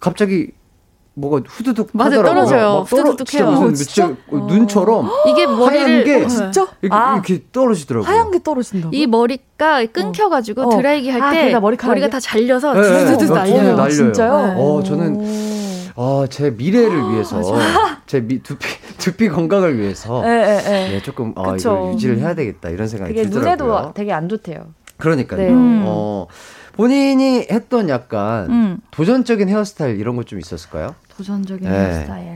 [0.00, 0.50] 갑자기
[1.18, 2.24] 뭐가 후두둑 하더라고요.
[2.34, 2.74] 떨어져요.
[2.80, 3.52] 막 떨어- 후두둑 진짜 해요.
[3.52, 4.14] 무슨 어, 진짜?
[4.30, 6.66] 눈처럼 이게 하얀 머리를 게 어, 진짜?
[6.82, 7.14] 이렇게, 아.
[7.14, 8.08] 이렇게 떨어지더라고요.
[8.10, 8.94] 하얀 게 떨어진다고?
[8.94, 10.76] 이 머리가 끊겨가지고 어.
[10.76, 11.86] 드라이기 할 아, 때 그러니까?
[11.88, 13.34] 머리가 다 잘려서 네, 두두두 네.
[13.40, 13.72] 날려요.
[13.72, 13.90] 어, 날려요.
[13.90, 14.54] 진짜요?
[14.58, 17.40] 어, 저는 아, 제 미래를 위해서
[18.06, 18.66] 제 미, 두피
[18.98, 20.88] 두피 건강을 위해서 예, 예, 예.
[20.90, 21.70] 네, 조금 아, 그쵸.
[21.78, 23.72] 이걸 유지를 해야 되겠다 이런 생각이 그게 들더라고요.
[23.72, 24.66] 눈에도 되게 안 좋대요.
[24.98, 25.40] 그러니까요.
[25.40, 25.48] 네.
[25.48, 25.82] 음.
[25.86, 26.26] 어,
[26.74, 28.78] 본인이 했던 약간 음.
[28.90, 30.94] 도전적인 헤어스타일 이런 것 좀 있었을까요?
[31.16, 31.74] 도전적인 네.
[31.74, 32.34] 헤어스타일.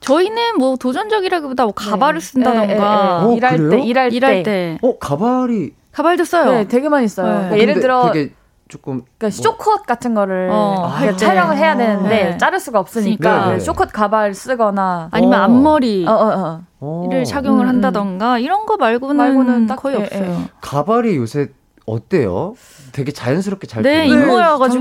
[0.00, 2.26] 저희는 뭐 도전적이라기보다 뭐 가발을 네.
[2.26, 2.78] 쓴다던가 예, 예, 예.
[2.80, 3.70] 어, 일할 그래요?
[3.70, 4.42] 때, 일할, 일할 때.
[4.42, 6.50] 때 어, 가발이 가발도 써요.
[6.52, 7.26] 네, 되게 많이 써요.
[7.26, 7.32] 네.
[7.34, 8.32] 그러니까 예를 들어 되게
[8.68, 11.16] 조금 그러니까 쇼컷 같은 거를 어, 그러니까 할 때.
[11.18, 12.38] 촬영을 해야 되는데 네.
[12.38, 13.46] 자를 수가 없으니까 그러니까.
[13.50, 13.60] 네, 네.
[13.60, 15.44] 쇼컷 가발 쓰거나 아니면 어.
[15.44, 17.24] 앞머리를 어, 어, 어.
[17.24, 20.42] 착용을 음, 한다던가 이런 거 말고는, 말고는 딱- 거의 예, 없어요.
[20.62, 21.48] 가발이 요새
[21.86, 22.54] 어때요?
[22.92, 24.02] 되게 자연스럽게 잘 네,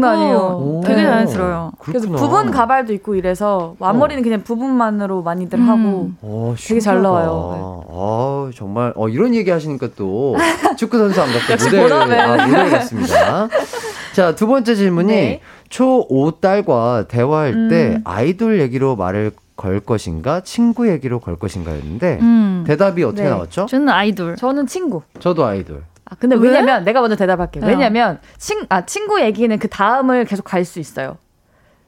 [0.08, 0.38] 아니에요.
[0.62, 0.82] 오.
[0.86, 1.72] 되게 자연스러워요.
[1.80, 2.08] 그래서.
[2.10, 5.70] 부분 가발도 있고 이래서 앞머리는 그냥 부분만으로 많이들 음.
[5.70, 7.02] 하고 어, 되게 잘.
[7.02, 7.84] 나와요.
[7.90, 10.36] 아, 정말 어, 이런 얘기 하시니까 또
[10.78, 11.92] 축구 선수 안 같고 역시 모델.
[11.94, 13.48] 아, 모델 같습니다.
[14.14, 15.42] 자, 두 번째 질문이 네.
[15.70, 18.02] 초5 딸과 대화할 때 음.
[18.04, 22.64] 아이돌 얘기로 말을 걸 것인가 친구 얘기로 걸 것인가였는데 음.
[22.68, 23.30] 대답이 어떻게 네.
[23.30, 23.68] 나왔죠?
[23.68, 24.36] 저는 아이돌.
[24.36, 25.02] 저는 친구.
[25.20, 25.84] 저도 아이돌.
[26.12, 26.50] 아, 근데 왜?
[26.50, 27.64] 왜냐면 내가 먼저 대답할게요.
[27.64, 27.68] 어.
[27.68, 31.18] 왜냐면 친, 아, 친구 얘기는 그 다음을 계속 갈 수 있어요.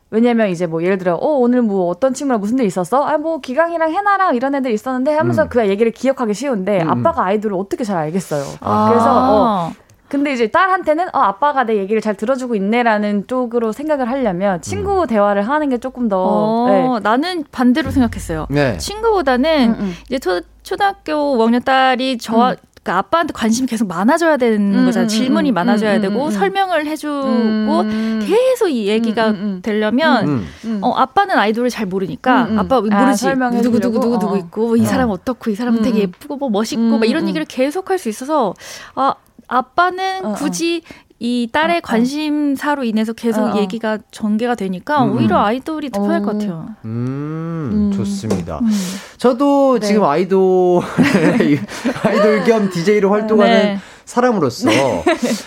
[0.09, 3.03] 왜냐면 이제 뭐 예를 들어 어 오늘 뭐 어떤 친구랑 무슨 일 있었어?
[3.03, 5.49] 아 뭐 기강이랑 해나랑 이런 애들 있었는데 하면서 음.
[5.49, 6.89] 그 얘기를 기억하기 쉬운데 음.
[6.89, 8.43] 아빠가 아이돌을 어떻게 잘 알겠어요.
[8.61, 8.89] 아.
[8.89, 9.71] 그래서 어
[10.09, 15.41] 근데 이제 딸한테는 어 아빠가 내 얘기를 잘 들어주고 있네라는 쪽으로 생각을 하려면 친구 대화를
[15.49, 16.99] 하는 게 조금 더 어, 네.
[17.01, 18.45] 나는 반대로 생각했어요.
[18.51, 18.77] 네.
[18.77, 19.93] 친구보다는 음, 음.
[20.09, 22.55] 이제 초, 초등학교 5학년 딸이 저 음.
[22.83, 25.05] 그러니까 아빠한테 관심이 계속 많아져야 되는 음, 거잖아요.
[25.05, 26.31] 음, 질문이 음, 많아져야 음, 되고 음, 음.
[26.31, 28.25] 설명을 해주고 음.
[28.27, 29.59] 계속 이 얘기가 음, 음, 음.
[29.61, 30.47] 되려면 음.
[30.65, 30.79] 음.
[30.81, 32.49] 어 아빠는 아이돌을 잘 모르니까.
[32.57, 32.93] 아빠 모르지
[33.29, 33.99] 아, 누구 누구?
[33.99, 34.37] 누구 누구 어.
[34.37, 34.85] 있고 이 어.
[34.85, 36.01] 사람 어떻고 이 사람은 음, 되게 음.
[36.03, 37.29] 예쁘고 뭐 멋있고 음, 막 이런 음.
[37.29, 38.53] 얘기를 계속 할 수 있어서
[38.95, 39.15] 아
[39.47, 40.33] 아빠는 어, 어.
[40.33, 40.81] 굳이
[41.23, 41.81] 이 딸의 어, 어.
[41.81, 43.57] 관심사로 인해서 계속 어, 어.
[43.57, 45.45] 얘기가 전개가 되니까 음, 오히려 음.
[45.45, 46.33] 아이돌이 더 편할 것 어.
[46.33, 46.67] 같아요.
[46.83, 47.91] 음, 음.
[47.95, 48.59] 좋습니다.
[48.59, 48.69] 음.
[49.17, 49.87] 저도 네.
[49.87, 50.81] 지금 아이돌
[52.03, 53.79] 아이돌 겸 DJ로 활동하는 네.
[54.03, 54.69] 사람으로서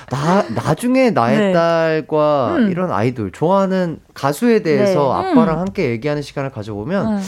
[0.09, 1.53] 나 나중에 나의 네.
[1.53, 2.71] 딸과 음.
[2.71, 5.29] 이런 아이돌 좋아하는 가수에 대해서 네.
[5.29, 5.61] 아빠랑 음.
[5.61, 7.23] 함께 얘기하는 시간을 가져보면 음.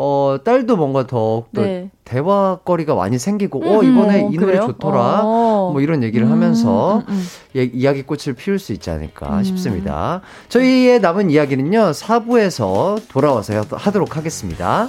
[0.00, 1.90] 어 딸도 뭔가 더욱더 네.
[2.04, 4.66] 대화거리가 많이 생기고 어 음, 이번에 어, 이 노래 그래요?
[4.68, 5.70] 좋더라 어.
[5.72, 7.24] 뭐 이런 얘기를 음, 하면서 음, 음.
[7.56, 9.42] 예, 이야기 꽃을 피울 수 있지 않을까 음.
[9.44, 10.20] 싶습니다.
[10.48, 14.88] 저희의 남은 이야기는요 4부에서 돌아와서 하- 하도록 하겠습니다.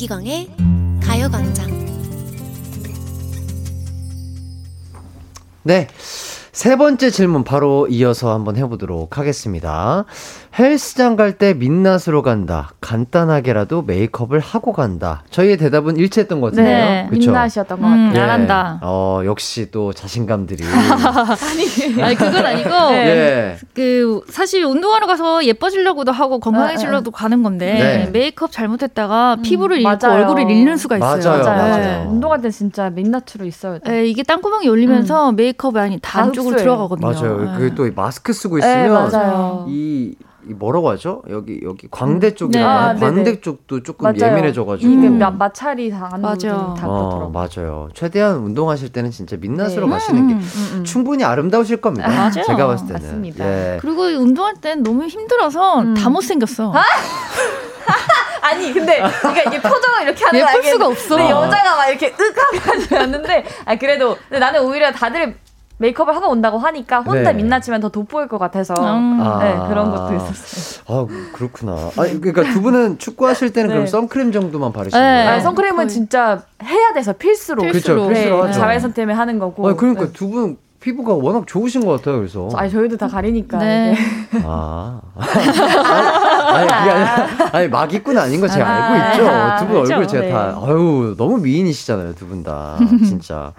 [0.00, 0.48] 이기광의
[1.02, 1.68] 가요광장
[5.62, 5.86] 네.
[6.60, 10.04] 세 번째 질문 바로 이어서 한번 해보도록 하겠습니다.
[10.58, 12.72] 헬스장 갈 때 민낯으로 간다.
[12.82, 15.22] 간단하게라도 메이크업을 하고 간다.
[15.30, 16.76] 저희의 대답은 일치했던 것 같은데요.
[16.76, 17.30] 네, 그쵸?
[17.30, 18.22] 민낯이었던 것 음, 같아요.
[18.24, 18.78] 안 한다.
[18.82, 20.62] 어, 역시 또 자신감들이.
[22.02, 23.06] 아니 그건 아니고 네.
[23.06, 23.56] 예.
[23.72, 28.10] 그 사실 운동하러 가서 예뻐지려고도 하고 건강해지려고 가는 건데 네.
[28.12, 30.18] 메이크업 잘못했다가 피부를 잃고 맞아요.
[30.20, 31.22] 얼굴을 잃는 수가 있어요.
[31.24, 31.70] 맞아요, 맞아요.
[31.70, 32.10] 맞아요.
[32.10, 34.00] 운동할 때 진짜 민낯으로 있어야 돼.
[34.00, 36.62] 에, 이게 땅구멍이 열리면서 메이크업이 아니 다단 쪽으로 흡수해.
[36.64, 37.10] 들어가거든요.
[37.10, 37.42] 맞아요.
[37.54, 37.58] 예.
[37.58, 39.66] 그게 또 마스크 쓰고 네, 있으면 맞아요.
[39.68, 40.14] 이,
[40.48, 41.22] 이 뭐라고 하죠?
[41.28, 42.68] 여기 여기 광대 쪽이랑 네.
[42.68, 43.40] 아, 광대 네네.
[43.42, 44.32] 쪽도 조금 맞아요.
[44.32, 44.90] 예민해져가지고.
[44.90, 45.18] 이게 음.
[45.18, 46.74] 마, 마찰이 다 안으로 맞아요.
[46.78, 47.30] 다 어, 걷더라고요.
[47.30, 47.88] 맞아요.
[47.94, 49.92] 최대한 운동하실 때는 진짜 민낯으로 네.
[49.92, 50.38] 가시는 게 음.
[50.40, 50.84] 음, 음.
[50.84, 52.06] 충분히 아름다우실 겁니다.
[52.08, 52.42] 아, 맞아요.
[52.46, 53.00] 제가 봤을 때는.
[53.02, 53.44] 맞습니다.
[53.44, 53.78] 예.
[53.82, 55.94] 그리고 운동할 땐 너무 힘들어서 음.
[55.94, 56.72] 다 못 생겼어.
[58.42, 61.20] 아니 근데 그러니까 이게 표정을 이렇게 하는 예쁠 수가 없어.
[61.20, 65.36] 여자가 막 이렇게 윽하게 하는데 아 그래도 근데 나는 오히려 다들
[65.80, 67.42] 메이크업을 하고 온다고 하니까 혼자 네.
[67.42, 69.18] 민낯이면 더 돋보일 것 같아서 음.
[69.22, 69.38] 아.
[69.42, 70.84] 네 그런 것도 있었어요.
[70.86, 71.90] 아, 그렇구나.
[71.96, 73.74] 아니, 그러니까 두 분은 축구하실 때는 네.
[73.74, 75.24] 그럼 선크림 정도만 바르시는 네.
[75.24, 75.30] 거예요?
[75.30, 75.88] 아, 선크림은 거의.
[75.88, 77.62] 진짜 해야 돼서 필수로.
[77.62, 78.02] 필수로.
[78.02, 78.08] 그렇죠.
[78.12, 78.60] 필수로 네, 하죠.
[78.60, 79.66] 자외선 때문에 하는 거고.
[79.66, 80.12] 아니, 그러니까 네.
[80.12, 82.48] 두분 피부가 워낙 좋으신 것 같아요, 그래서.
[82.54, 83.58] 아니 저희도 다 가리니까.
[83.58, 83.96] 네.
[84.44, 85.00] 아.
[86.50, 89.28] 아니, 아니, 그게 아니라, 아니, 막입꾼 아닌 거 제가 아, 알고 있죠.
[89.30, 89.92] 아, 두분 알죠.
[89.94, 90.30] 얼굴 제가 네.
[90.32, 92.76] 다, 아유, 너무 미인이시잖아요, 두 분 다.
[93.06, 93.52] 진짜.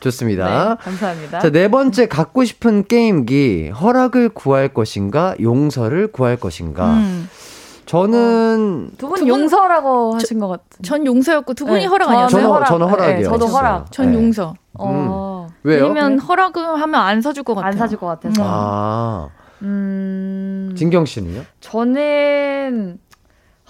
[0.00, 0.68] 좋습니다.
[0.70, 1.38] 네, 감사합니다.
[1.40, 3.70] 자, 네 번째 갖고 싶은 게임기.
[3.70, 6.94] 허락을 구할 것인가, 용서를 구할 것인가.
[6.94, 7.28] 음.
[7.86, 10.64] 저는, 두분 용서라고 하신 것 같은.
[10.84, 12.28] 전 용서였고 두 분이 네, 허락 아니었어요?
[12.42, 12.68] 저는, 허락.
[12.68, 13.28] 저는 네, 허락이요.
[13.30, 13.90] 저도 허락.
[13.92, 14.16] 전 네.
[14.18, 14.54] 용서.
[14.74, 15.84] 어, 왜요?
[15.88, 17.70] 왜냐면 허락을 하면 안 사줄 것 같아요.
[17.72, 18.42] 안 사줄 것 같아서.
[18.44, 19.28] 아,
[19.62, 20.74] 음.
[20.76, 21.42] 진경 씨는요?
[21.60, 22.98] 저는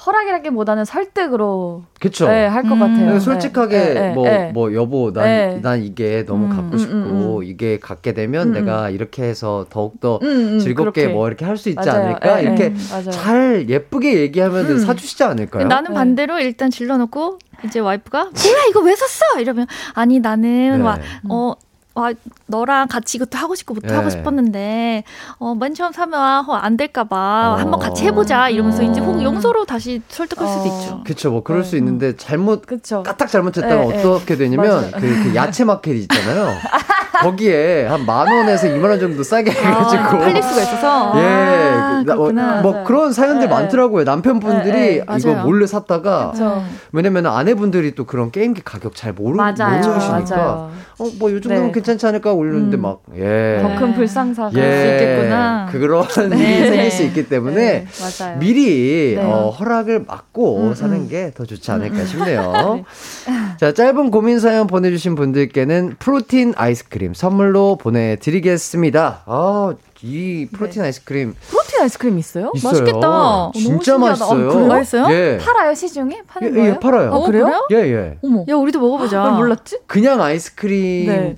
[0.06, 2.28] 허락이라기보다는 설득으로 그쵸?
[2.28, 2.78] 네, 할것 음.
[2.78, 3.14] 같아요.
[3.14, 4.52] 네, 솔직하게 네, 네, 뭐, 네.
[4.54, 5.60] 뭐 여보 난, 네.
[5.60, 7.42] 난 이게 너무 음, 갖고 음, 싶고 음, 음.
[7.42, 11.12] 이게 갖게 되면 음, 내가 이렇게 해서 더욱더 음, 음, 즐겁게 그렇게.
[11.12, 12.04] 뭐 이렇게 할 수 있지 맞아요.
[12.04, 13.10] 않을까 네, 이렇게 네.
[13.10, 14.78] 잘 예쁘게 얘기하면 음.
[14.78, 15.66] 사주시지 않을까요?
[15.66, 15.94] 나는 네.
[15.96, 19.40] 반대로 일단 질러놓고 이제 와이프가 뭐야 이거 왜 샀어?
[19.40, 20.84] 이러면 아니 나는 네.
[20.84, 21.54] 와, 어,
[21.98, 22.12] 와
[22.46, 23.94] 너랑 같이 이것도 하고 싶고 뭐도 네.
[23.94, 25.04] 하고 싶었는데
[25.38, 27.56] 어, 맨 처음 사면 어, 안 될까봐 어.
[27.56, 29.22] 한번 같이 해보자 이러면서 이제 혹 음.
[29.22, 30.78] 용서로 다시 설득할 수도 어.
[30.78, 31.02] 있죠.
[31.04, 31.68] 그쵸 뭐 그럴 네.
[31.68, 33.02] 수 있는데 잘못 그쵸.
[33.02, 33.98] 까딱 잘못했다가 네, 네.
[33.98, 34.90] 어떻게 되냐면.
[34.92, 36.54] 그, 그 야채 마켓 있잖아요.
[37.22, 41.12] 거기에 한 만 원에서 이만 원 정도 싸게 해가지고 아, 팔릴 수가 있어서.
[41.16, 42.62] 예, 아, 그, 나- 어.
[42.62, 42.84] 뭐 맞아요.
[42.84, 44.04] 그런 사연들 네, 많더라고요.
[44.04, 45.44] 남편분들이 네, 네, 이거 맞아요.
[45.44, 46.62] 몰래 샀다가 그쵸.
[46.92, 49.80] 왜냐면 아내분들이 또 그런 게임기 가격 잘 모르, 맞아요.
[49.86, 50.68] 모르시니까.
[51.00, 51.72] 어 뭐요 정도면 네.
[51.72, 52.82] 괜찮지 않을까 올렸는데 음.
[52.82, 53.60] 막 예.
[53.62, 54.82] 더 큰 불상사가 예.
[54.82, 55.68] 수 있겠구나.
[55.70, 56.36] 그런 네.
[56.58, 57.86] 일이 생길 수 있기 때문에 네,
[58.20, 58.38] 맞아요.
[58.40, 59.22] 미리 네.
[59.22, 61.08] 어, 허락을 받고 음, 사는 음.
[61.08, 62.82] 게더 좋지 않을까 싶네요.
[63.60, 69.22] 자, 짧은 고민 사연 보내주신 분들께는 프로틴 아이스크림 선물로 보내드리겠습니다.
[69.26, 72.52] 아, 이 프로틴 아이스크림 프로틴 아이스크림 있어요?
[72.54, 72.70] 있어요.
[72.72, 73.08] 맛있겠다.
[73.10, 73.98] 어, 진짜 신기하다.
[73.98, 74.48] 맛있어요.
[74.48, 74.66] 어, 그래요?
[74.68, 75.06] 맛있어요?
[75.14, 75.38] 예.
[75.38, 76.70] 팔아요 시중에 파는 예, 거예요?
[76.74, 77.10] 예, 팔아요.
[77.10, 77.66] 어, 그래요?
[77.72, 78.18] 예, 예.
[78.22, 78.44] 어머.
[78.48, 79.24] 야 우리도 먹어보자.
[79.24, 79.78] 왜 몰랐지?
[79.88, 81.36] 그냥 아이스크림처럼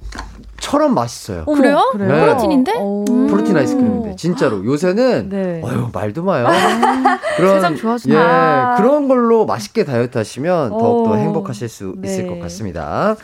[0.89, 0.95] 네.
[0.95, 1.45] 맛있어요.
[1.47, 1.81] 어머, 그래요?
[1.99, 2.07] 네.
[2.07, 2.73] 프로틴인데?
[2.79, 3.05] 오.
[3.09, 3.27] 음.
[3.29, 5.61] 프로틴 아이스크림인데 진짜로 요새는 네.
[5.64, 6.47] 어휴 말도 마요.
[7.39, 8.14] 그런 세상 좋아지네.
[8.14, 8.75] 예 아.
[8.77, 11.16] 그런 걸로 맛있게 다이어트 하시면 더욱더 오.
[11.16, 12.09] 행복하실 수 네.
[12.11, 13.16] 있을 것 같습니다.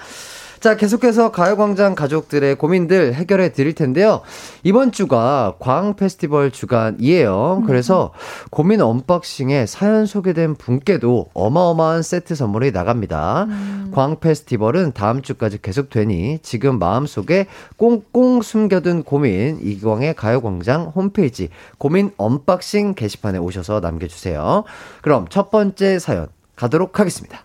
[0.60, 4.22] 자 계속해서 가요광장 가족들의 고민들 해결해 드릴 텐데요.
[4.62, 7.62] 이번 주가 광 페스티벌 주간이에요.
[7.66, 8.12] 그래서
[8.50, 13.46] 고민 unboxing에 사연 소개된 분께도 어마어마한 세트 선물이 나갑니다.
[13.92, 17.46] 광 페스티벌은 다음 주까지 계속되니 지금 마음속에
[17.76, 24.64] 꽁꽁 숨겨둔 고민 이기광의 가요광장 홈페이지 고민 unboxing 게시판에 오셔서 남겨주세요.
[25.02, 27.44] 그럼 첫 번째 사연 가도록 하겠습니다.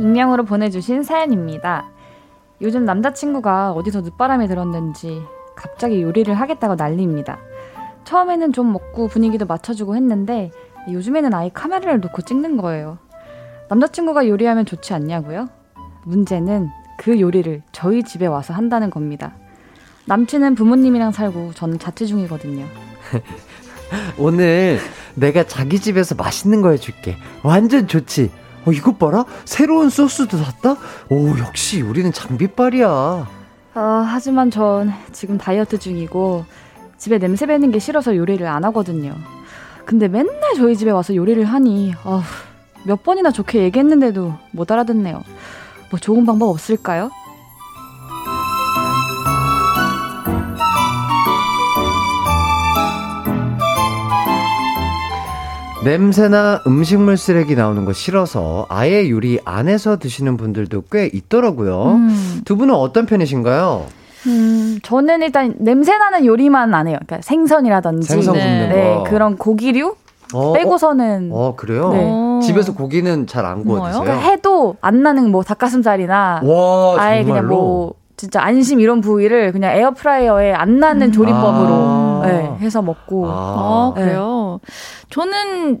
[0.00, 1.90] 익명으로 보내주신 사연입니다.
[2.62, 5.22] 요즘 남자친구가 어디서 늦바람이 들었는지
[5.54, 7.38] 갑자기 요리를 하겠다고 난리입니다.
[8.04, 10.50] 처음에는 좀 먹고 분위기도 맞춰주고 했는데
[10.90, 12.98] 요즘에는 아예 카메라를 놓고 찍는 거예요.
[13.68, 15.48] 남자친구가 요리하면 좋지 않냐고요?
[16.04, 19.34] 문제는 그 요리를 저희 집에 와서 한다는 겁니다.
[20.06, 22.64] 남친은 부모님이랑 살고 저는 자취 중이거든요.
[24.18, 24.78] 오늘
[25.14, 27.16] 내가 자기 집에서 맛있는 거 해줄게.
[27.42, 28.30] 완전 좋지.
[28.66, 29.24] 어, 이것 봐라.
[29.44, 30.76] 새로운 소스도 샀다?
[31.08, 32.86] 오, 역시 우리는 장비빨이야.
[32.88, 33.26] 어,
[33.74, 36.44] 하지만 전 지금 다이어트 중이고
[36.98, 39.14] 집에 냄새 배는 게 싫어서 요리를 안 하거든요.
[39.86, 42.22] 근데 맨날 저희 집에 와서 요리를 하니 어,
[42.84, 45.22] 몇 번이나 좋게 얘기했는데도 못 알아듣네요.
[45.90, 47.10] 뭐 좋은 방법 없을까요?
[55.84, 61.92] 냄새나 음식물 쓰레기 나오는 거 싫어서 아예 요리 안에서 드시는 분들도 꽤 있더라고요.
[61.94, 62.40] 음.
[62.44, 63.86] 두 분은 어떤 편이신가요?
[64.26, 66.98] 음, 저는 일단 냄새 나는 요리만 안 해요.
[67.06, 69.04] 그러니까 생선이라든지 생선 네, 거.
[69.08, 69.94] 그런 고기류
[70.34, 71.88] 어, 빼고서는 어, 어, 그래요?
[72.40, 72.46] 네.
[72.46, 73.86] 집에서 고기는 잘 안 구워?
[73.86, 74.02] 드세요?
[74.02, 77.24] 그러니까 해도 안 나는 뭐 닭가슴살이나 와, 아예 정말로?
[77.24, 81.12] 그냥 뭐 진짜 안심 이런 부위를 그냥 에어프라이어에 안 나는 음.
[81.12, 82.22] 조리법으로 아.
[82.26, 84.60] 네, 해서 먹고 아, 아, 그래요?
[85.10, 85.80] 저는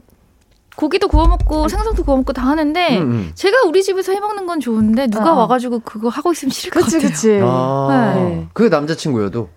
[0.76, 3.30] 고기도 구워 먹고 생선도 구워 먹고 다 하는데 음, 음.
[3.34, 5.34] 제가 우리 집에서 해 먹는 건 좋은데 누가 아.
[5.34, 7.10] 와가지고 그거 하고 있으면 싫을 것 그치 같아요.
[7.10, 8.48] 그치 아, 네.
[8.52, 9.48] 그 남자친구여도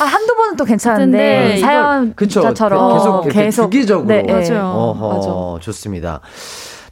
[0.00, 2.40] 아, 한두 번은 또 괜찮은데 근데 사연 그쵸.
[2.40, 4.08] 문자처럼 계속 이렇게 주기적으로.
[4.08, 4.32] 네, 네.
[4.32, 4.66] 맞아요.
[4.68, 6.20] 어허, 좋습니다.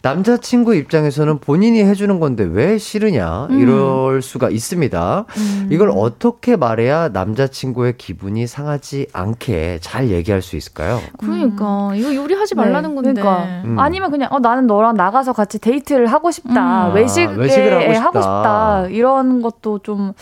[0.02, 3.60] 남자친구 입장에서는 본인이 해주는 건데 왜 싫으냐 음.
[3.60, 5.26] 이럴 수가 있습니다.
[5.36, 5.68] 음.
[5.70, 11.00] 이걸 어떻게 말해야 남자친구의 기분이 상하지 않게 잘 얘기할 수 있을까요?
[11.18, 13.20] 그러니까 이거 요리하지 말라는 네, 건데.
[13.20, 13.62] 그러니까.
[13.64, 13.78] 음.
[13.78, 16.56] 아니면 그냥 어 나는 너랑 나가서 같이 데이트를 하고 싶다 음.
[16.58, 18.00] 아, 외식을 하고 싶다.
[18.02, 20.12] 하고 싶다 이런 것도 좀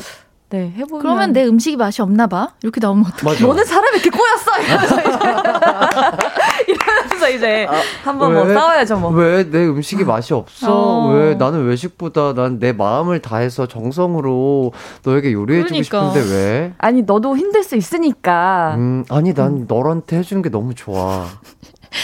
[0.51, 2.49] 네 해보면 그러면 내 음식이 맛이 없나 봐.
[2.63, 3.39] 이렇게 나오면 어떡해.
[3.47, 6.29] 너는 사람이 이렇게 꼬였어 이러면서 이제
[6.69, 7.67] 이러면서 이제
[8.03, 8.55] 한번 뭐 왜?
[8.55, 9.11] 싸워야죠 뭐.
[9.11, 10.67] 왜 내 음식이 맛이 없어?
[10.75, 11.13] 어.
[11.13, 14.73] 왜 나는 외식보다 난 내 마음을 다해서 정성으로
[15.05, 16.11] 너에게 요리해주고 그러니까.
[16.13, 16.73] 싶은데 왜?
[16.79, 18.75] 아니 너도 힘들 수 있으니까.
[18.77, 21.27] 음, 아니 난 너한테 해주는 게 너무 좋아.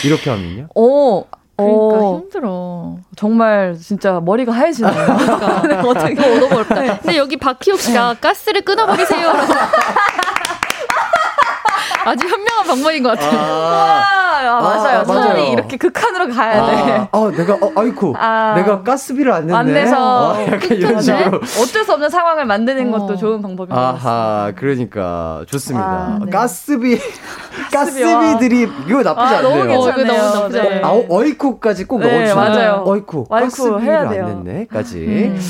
[0.05, 0.69] 이렇게 하면요?
[0.77, 1.25] 어.
[1.57, 2.97] 그러니까 어, 힘들어.
[3.17, 4.93] 정말 진짜 머리가 하얘지네요.
[4.93, 6.99] 그러니까 어떻게 얻어볼까?
[6.99, 9.33] 근데 여기 박희옥 씨가 가스를 끊어버리세요.
[12.05, 13.39] 아주 현명한 방법인 것 같아요.
[13.41, 15.01] 아, 맞아요.
[15.01, 15.53] 아, 차라리 맞아요.
[15.53, 16.93] 이렇게 극한으로 가야 돼.
[16.93, 18.15] 아, 아, 내가, 어, 아이쿠.
[18.19, 18.55] 아.
[18.57, 19.57] 내가 가스비를 안 냈네.
[19.59, 21.01] 안 내서 아, 약간 이런 네?
[21.03, 21.39] 식으로.
[21.63, 22.99] 어쩔 수 없는 상황을 만드는 어.
[22.99, 23.81] 것도 좋은 방법인 것.
[23.81, 25.87] 아하, 그러니까 좋습니다.
[25.87, 26.31] 아, 네.
[26.31, 26.99] 가스비,
[27.73, 29.49] 가스비들이 이거 나쁘지 아, 않네요.
[29.63, 30.23] 어, 이거 괜찮네요.
[30.23, 30.69] 너무 나쁘지 네.
[30.69, 30.85] 않아요.
[30.85, 32.35] 아, 어, 어이쿠까지 꼭 네, 넣어주세요.
[32.37, 32.83] 맞아요.
[32.87, 34.43] 어이쿠, 와이쿠 가스비를 해야 안 돼요.
[34.45, 34.97] 냈네.까지.
[34.99, 35.41] 음.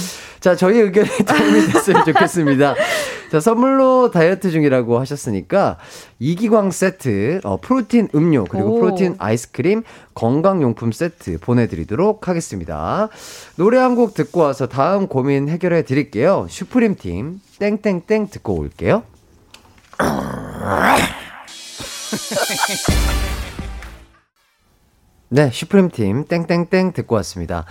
[0.44, 2.74] 자, 저희 의견에 도움이 됐으면 좋겠습니다.
[3.32, 5.78] 자, 선물로 다이어트 중이라고 하셨으니까
[6.18, 8.80] 이기광 세트, 어, 프로틴 음료, 그리고 오.
[8.80, 13.08] 프로틴 아이스크림, 건강용품 세트 보내드리도록 하겠습니다.
[13.56, 16.46] 노래 한 곡 듣고 와서 다음 고민 해결해 드릴게요.
[16.50, 19.02] 슈프림 팀, 땡땡땡 듣고 올게요.
[25.30, 27.64] 네, 슈프림 팀 땡땡땡 듣고 왔습니다.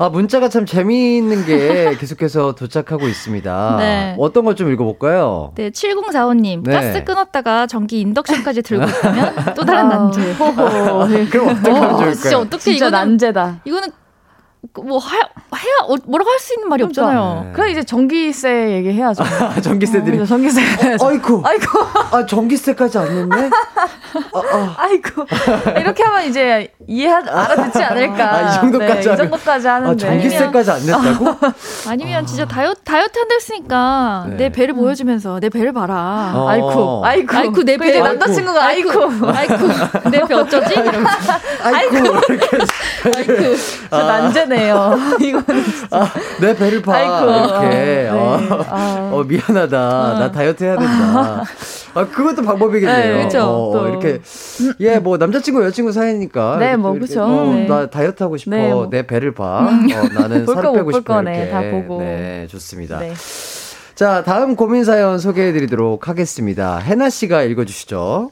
[0.00, 3.76] 아, 문자가 참 재미있는 게 계속해서 도착하고 있습니다.
[3.78, 4.16] 네.
[4.18, 5.52] 어떤 걸 좀 읽어볼까요?
[5.56, 6.62] 네, 7045님.
[6.64, 6.72] 네.
[6.72, 10.32] 가스 끊었다가 전기 인덕션까지 들고 있다면 또 다른 아, 난제.
[10.32, 10.54] 호호.
[11.30, 12.14] 그럼 어떻게 하면 어, 좋을까요?
[12.14, 13.60] 진짜 어떻게 진짜 이거는 난제다.
[13.64, 13.88] 이거는
[14.74, 17.42] 뭐 하, 해야 어, 뭐라고 할 수 있는 말이 없잖아요.
[17.46, 17.52] 네.
[17.52, 19.24] 그럼 이제 전기세 얘기해야죠.
[19.24, 20.20] 아, 전기세들이.
[20.20, 20.60] 어, 전기세.
[20.62, 21.06] 해야죠.
[21.06, 21.42] 아이쿠.
[21.46, 21.64] 아이고,
[22.12, 23.50] 아, 전기세까지 안 냈네?
[24.34, 24.74] 아, 아.
[24.78, 25.26] 아이고.
[25.80, 28.34] 이렇게 하면 이제 이해 알아듣지 않을까.
[28.34, 29.96] 아, 이 정도까지 네, 이 정도까지 아, 하는데.
[30.06, 31.36] 전기세까지 안 냈다고?
[31.88, 34.36] 아니면 진짜 다이어트 다이어트 한다 했으니까 네.
[34.36, 36.32] 내 배를 보여주면서 내 배를 봐라.
[36.34, 36.48] 어.
[36.48, 37.36] 아이쿠, 아이쿠.
[37.36, 38.00] 아이쿠, 내그 배.
[38.00, 38.90] 남자친구가 아이쿠.
[39.26, 39.68] 아이쿠
[40.10, 40.74] 내 배 어쩌지?
[40.74, 41.96] 이러면서 아이쿠.
[41.96, 42.58] 이렇게.
[43.16, 43.56] 아이쿠.
[43.90, 43.96] 저
[44.68, 45.16] 난제네요.
[45.20, 46.94] 이거는 아, 내 배를 봐.
[46.94, 47.48] 아이쿠.
[47.48, 47.68] 이렇게.
[47.68, 48.08] 네.
[48.10, 48.38] 어.
[48.68, 49.10] 아.
[49.12, 49.78] 어, 미안하다.
[50.18, 51.42] 나 다이어트 해야 된다.
[51.94, 53.16] 아, 그것도 방법이겠네요.
[53.16, 53.88] 네, 그쵸, 어, 또.
[53.88, 54.20] 이렇게.
[54.80, 56.58] 예, 뭐, 남자친구, 여자친구 사이니까.
[56.58, 57.22] 네, 뭐, 그쵸.
[57.22, 57.66] 어, 네.
[57.66, 58.50] 나 다이어트 하고 싶어.
[58.54, 58.88] 네, 뭐.
[58.90, 59.68] 내 배를 봐.
[59.68, 61.14] 어, 나는 거, 빼고 싶어.
[61.14, 61.36] 거네.
[61.36, 61.50] 이렇게.
[61.50, 62.00] 다 보고.
[62.00, 62.98] 네, 좋습니다.
[62.98, 63.14] 네.
[63.94, 66.78] 자, 다음 고민 사연 소개해 드리도록 하겠습니다.
[66.78, 68.30] 해나 씨가 읽어 주시죠.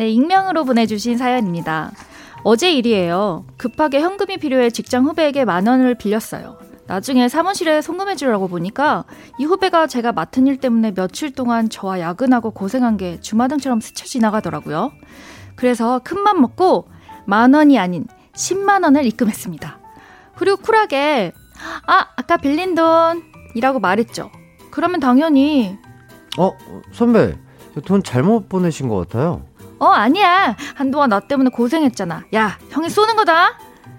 [0.00, 1.92] 네, 익명으로 보내주신 사연입니다.
[2.42, 3.44] 어제 일이에요.
[3.58, 6.56] 급하게 현금이 필요해 직장 후배에게 만 원을 빌렸어요.
[6.86, 9.04] 나중에 사무실에 송금해 주려고 보니까
[9.38, 14.90] 이 후배가 제가 맡은 일 때문에 며칠 동안 저와 야근하고 고생한 게 주마등처럼 스쳐 지나가더라고요.
[15.54, 16.88] 그래서 큰 맘 먹고
[17.26, 19.80] 만 원이 아닌 10만 원을 입금했습니다.
[20.34, 21.32] 그리고 쿨하게
[21.86, 24.30] 아, 아까 빌린 돈이라고 말했죠.
[24.70, 25.76] 그러면 당연히
[26.38, 26.52] 어,
[26.90, 27.36] 선배.
[27.84, 29.49] 돈 잘못 보내신 것 같아요.
[29.80, 30.56] 어, 아니야.
[30.74, 32.24] 한동안 나 때문에 고생했잖아.
[32.34, 33.58] 야, 형이 쏘는 거다.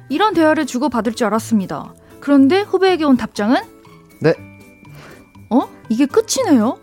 [0.09, 1.93] 이런 대화를 주고받을 줄 알았습니다.
[2.19, 3.61] 그런데 후배에게 온 답장은?
[4.19, 4.33] 네.
[5.49, 5.67] 어?
[5.89, 6.77] 이게 끝이네요?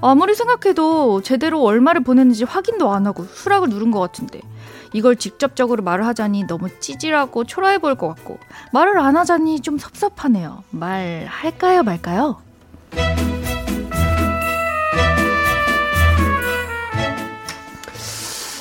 [0.00, 4.40] 아무리 생각해도 제대로 얼마를 보냈는지 확인도 안 하고 수락을 누른 것 같은데
[4.92, 8.38] 이걸 직접적으로 말을 하자니 너무 찌질하고 초라해 보일 것 같고
[8.72, 10.62] 말을 안 하자니 좀 섭섭하네요.
[10.70, 12.40] 말할까요 말까요?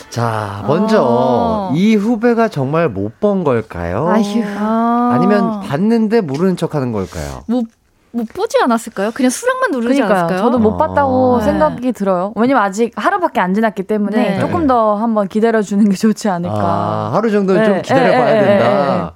[0.09, 1.71] 자, 먼저 어.
[1.75, 4.07] 이 후배가 정말 못 본 걸까요?
[4.09, 4.43] 아휴.
[4.57, 5.11] 아.
[5.13, 7.43] 아니면 봤는데 모르는 척 하는 걸까요?
[7.47, 7.65] 못,
[8.11, 9.11] 못 보지 않았을까요?
[9.11, 10.19] 그냥 수락만 누르지 그러니까요.
[10.19, 10.45] 않았을까요?
[10.45, 11.41] 저도 못 봤다고 아.
[11.41, 12.31] 생각이 들어요.
[12.35, 14.39] 왜냐면 아직 하루밖에 안 지났기 때문에 네.
[14.39, 16.55] 조금 더 한번 기다려 주는 게 좋지 않을까.
[16.57, 19.13] 아, 하루 정도는 네, 좀 기다려 봐야 예, 예, 된다.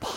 [0.00, 0.08] 바,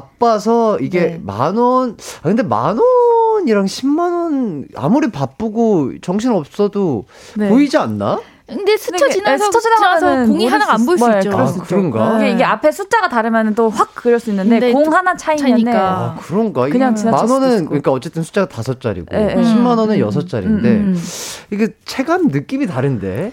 [0.00, 1.20] 바빠서 이게 네.
[1.24, 7.04] 만 원, 아, 근데 만 원이랑 10만 원, 아무리 바쁘고 정신 없어도
[7.36, 7.48] 네.
[7.48, 8.20] 보이지 않나?
[8.48, 11.36] 근데 스쳐 지나서 예, 스쳐 지나가면은 지나서 공이 하나가 수안 보일 수 있- 네, 있죠.
[11.38, 11.60] 아, 수.
[11.64, 12.18] 그런가?
[12.18, 15.72] 이게, 이게 앞에 숫자가 다르면 또 확 그럴 수 있는데 공또 하나 차이니까.
[15.80, 16.68] 아, 그런가?
[16.68, 17.66] 그냥 만 원은.
[17.66, 19.34] 그러니까 어쨌든 숫자가 다섯 자리고, 예, 예.
[19.42, 19.98] 10만 원은 음.
[20.00, 21.02] 여섯 자리인데, 음, 음, 음.
[21.50, 23.32] 이게 체감 느낌이 다른데?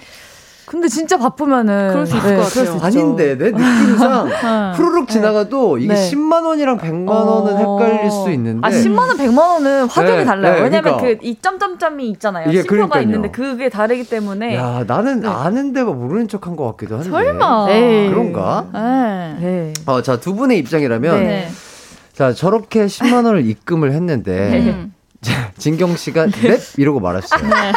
[0.66, 2.66] 근데 진짜 바쁘면은 그럴 수 있을 네, 것 같아요.
[2.66, 3.00] 그럴 수 있죠.
[3.02, 4.74] 아닌데, 내 느낌상 어.
[4.76, 6.10] 후루룩 지나가도 이게 네.
[6.12, 8.66] 10만 원이랑 100만 원은 헷갈릴 수 있는데.
[8.68, 10.54] 아, 10만 원, 100만 원은 확연히 네, 달라요.
[10.56, 11.20] 네, 왜냐면 그러니까.
[11.22, 12.50] 그 이 점점점이 있잖아요.
[12.50, 13.02] 이게 심표가 그러니까요.
[13.04, 15.28] 있는데 그게 다르기 때문에 야, 나는 네.
[15.28, 17.10] 아는데 뭐 모르는 척한 것 같기도 한데.
[17.10, 17.66] 설마.
[17.68, 18.10] 네.
[18.10, 18.66] 그런가?
[18.74, 19.36] 네.
[19.40, 19.74] 네.
[19.86, 21.24] 어, 자, 두 분의 입장이라면, 네.
[21.28, 21.50] 네.
[22.14, 24.94] 자, 저렇게 10만 원을 입금을 했는데, 음.
[25.58, 26.78] 진경 씨가 넵!
[26.78, 27.42] 이러고 말았어요.
[27.50, 27.72] 네.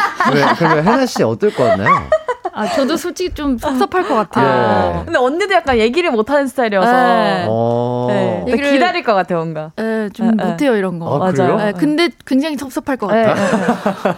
[0.57, 2.09] 그러면 혜나 씨 어떨 것 같나요?
[2.57, 4.17] 아, 저도 솔직히 좀 섭섭할 것 예.
[4.17, 5.03] 같아요.
[5.05, 7.45] 근데 언니도 약간 얘기를 못하는 스타일이어서 네.
[7.47, 8.07] 어.
[8.09, 8.45] 네.
[8.47, 9.71] 얘기를- 또 기다릴 것 같아요, 뭔가.
[9.79, 10.45] 예, 좀 에, 에.
[10.47, 11.23] 못해요, 이런 거.
[11.23, 11.57] 아, 그래요?
[11.61, 13.35] 예, 근데 굉장히 섭섭할 것 네, 같아요.
[13.45, 13.51] 네,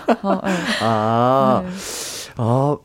[0.07, 0.15] 네.
[0.23, 0.51] 어, 네.
[0.81, 1.63] 아,
[2.37, 2.77] 아,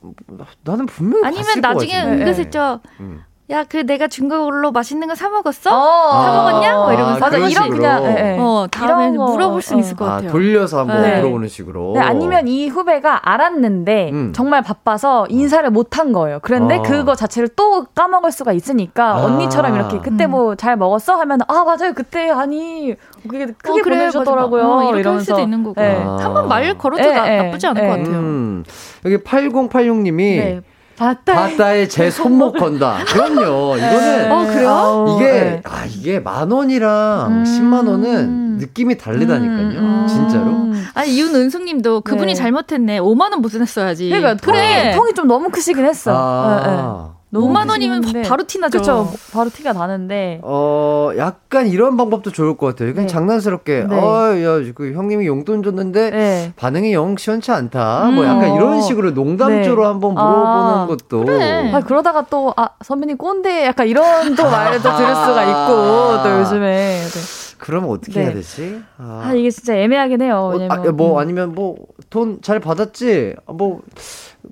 [0.65, 2.03] 나는 분명히 아니면 나중에.
[2.03, 3.23] 은근슬쩍, 음.
[3.51, 5.71] 야, 그 내가 준 걸로 맛있는 거 사 먹었어?
[5.71, 6.77] 어, 사 먹었냐?
[6.77, 7.21] 뭐 이러면서.
[7.21, 7.69] 맞아, 이런.
[7.71, 8.37] 그냥, 예, 예.
[8.41, 9.85] 어, 다음에 이런 거, 물어볼 수는 어.
[9.85, 10.31] 있을 것 아, 같아요.
[10.31, 11.19] 돌려서 한번 네.
[11.19, 11.93] 물어보는 식으로.
[11.95, 14.33] 네, 아니면 이 후배가 알았는데 음.
[14.35, 16.39] 정말 바빠서 인사를 못 한 거예요.
[16.43, 16.83] 그런데 어.
[16.83, 19.25] 그거 자체를 또 까먹을 수가 있으니까 아.
[19.27, 20.31] 언니처럼 이렇게 그때 음.
[20.31, 24.63] 뭐잘 먹었어 하면 아 맞아요 그때 아니 그게 크게 어, 그래, 보내주셨더라고요.
[24.63, 24.75] 맞아.
[24.77, 25.25] 어, 이렇게 이러면서.
[25.25, 25.81] 수도 있는 거고.
[25.81, 26.03] 네.
[26.03, 26.17] 아.
[26.21, 27.87] 한번 말 걸어도 예, 나, 예, 나쁘지 않을 예.
[27.87, 28.17] 것 같아요.
[28.19, 28.65] 음,
[29.05, 30.55] 여기 8086님이 네.
[30.55, 30.74] 봤다.
[30.97, 32.99] 바다에 제 손목 건다.
[33.07, 33.77] 그럼요.
[33.77, 35.17] 이거는 어, 그래요?
[35.17, 35.63] 이게 네.
[35.65, 37.45] 아 이게 만 원이랑 음.
[37.45, 39.79] 10만 원은 느낌이 다르다니까요.
[39.81, 40.07] 음.
[40.09, 40.75] 진짜로.
[40.95, 42.35] 아니, 윤은숙님도 그분이 네.
[42.35, 43.01] 잘못했네.
[43.01, 44.09] 5만원 보냈어야지.
[44.09, 44.93] 그러니까 통이, 그래.
[44.95, 46.13] 통이 좀 너무 크시긴 했어.
[46.15, 46.63] 아.
[46.65, 48.03] 너무 5만 원이면.
[48.27, 48.79] 바로 티나죠.
[48.79, 49.13] 그쵸.
[49.33, 50.41] 바로 티가 나는데.
[50.43, 52.93] 어, 약간 이런 방법도 좋을 것 같아요.
[52.93, 53.13] 그냥 네.
[53.13, 53.95] 장난스럽게, 네.
[53.97, 56.53] 어, 야, 그 형님이 용돈 줬는데 네.
[56.57, 58.11] 반응이 영 시원치 않다.
[58.15, 58.29] 뭐 음.
[58.29, 58.57] 약간 어.
[58.57, 59.89] 이런 식으로 농담조로 네.
[59.89, 61.25] 한번 물어보는 아, 것도.
[61.25, 61.73] 그래.
[61.75, 67.01] 아, 그러다가 또, 아, 선배님 꼰대, 약간 이런 또 말도 들을 수가 있고, 또 요즘에.
[67.01, 67.45] 네.
[67.59, 68.27] 그러면 어떻게 네.
[68.27, 68.83] 해야 되지?
[68.99, 70.37] 아, 아, 이게 진짜 애매하긴 해요.
[70.37, 70.87] 어, 왜냐면.
[70.89, 71.19] 아, 뭐 음.
[71.19, 71.77] 아니면 뭐
[72.11, 73.35] 돈 잘 받았지?
[73.47, 73.81] 아, 뭐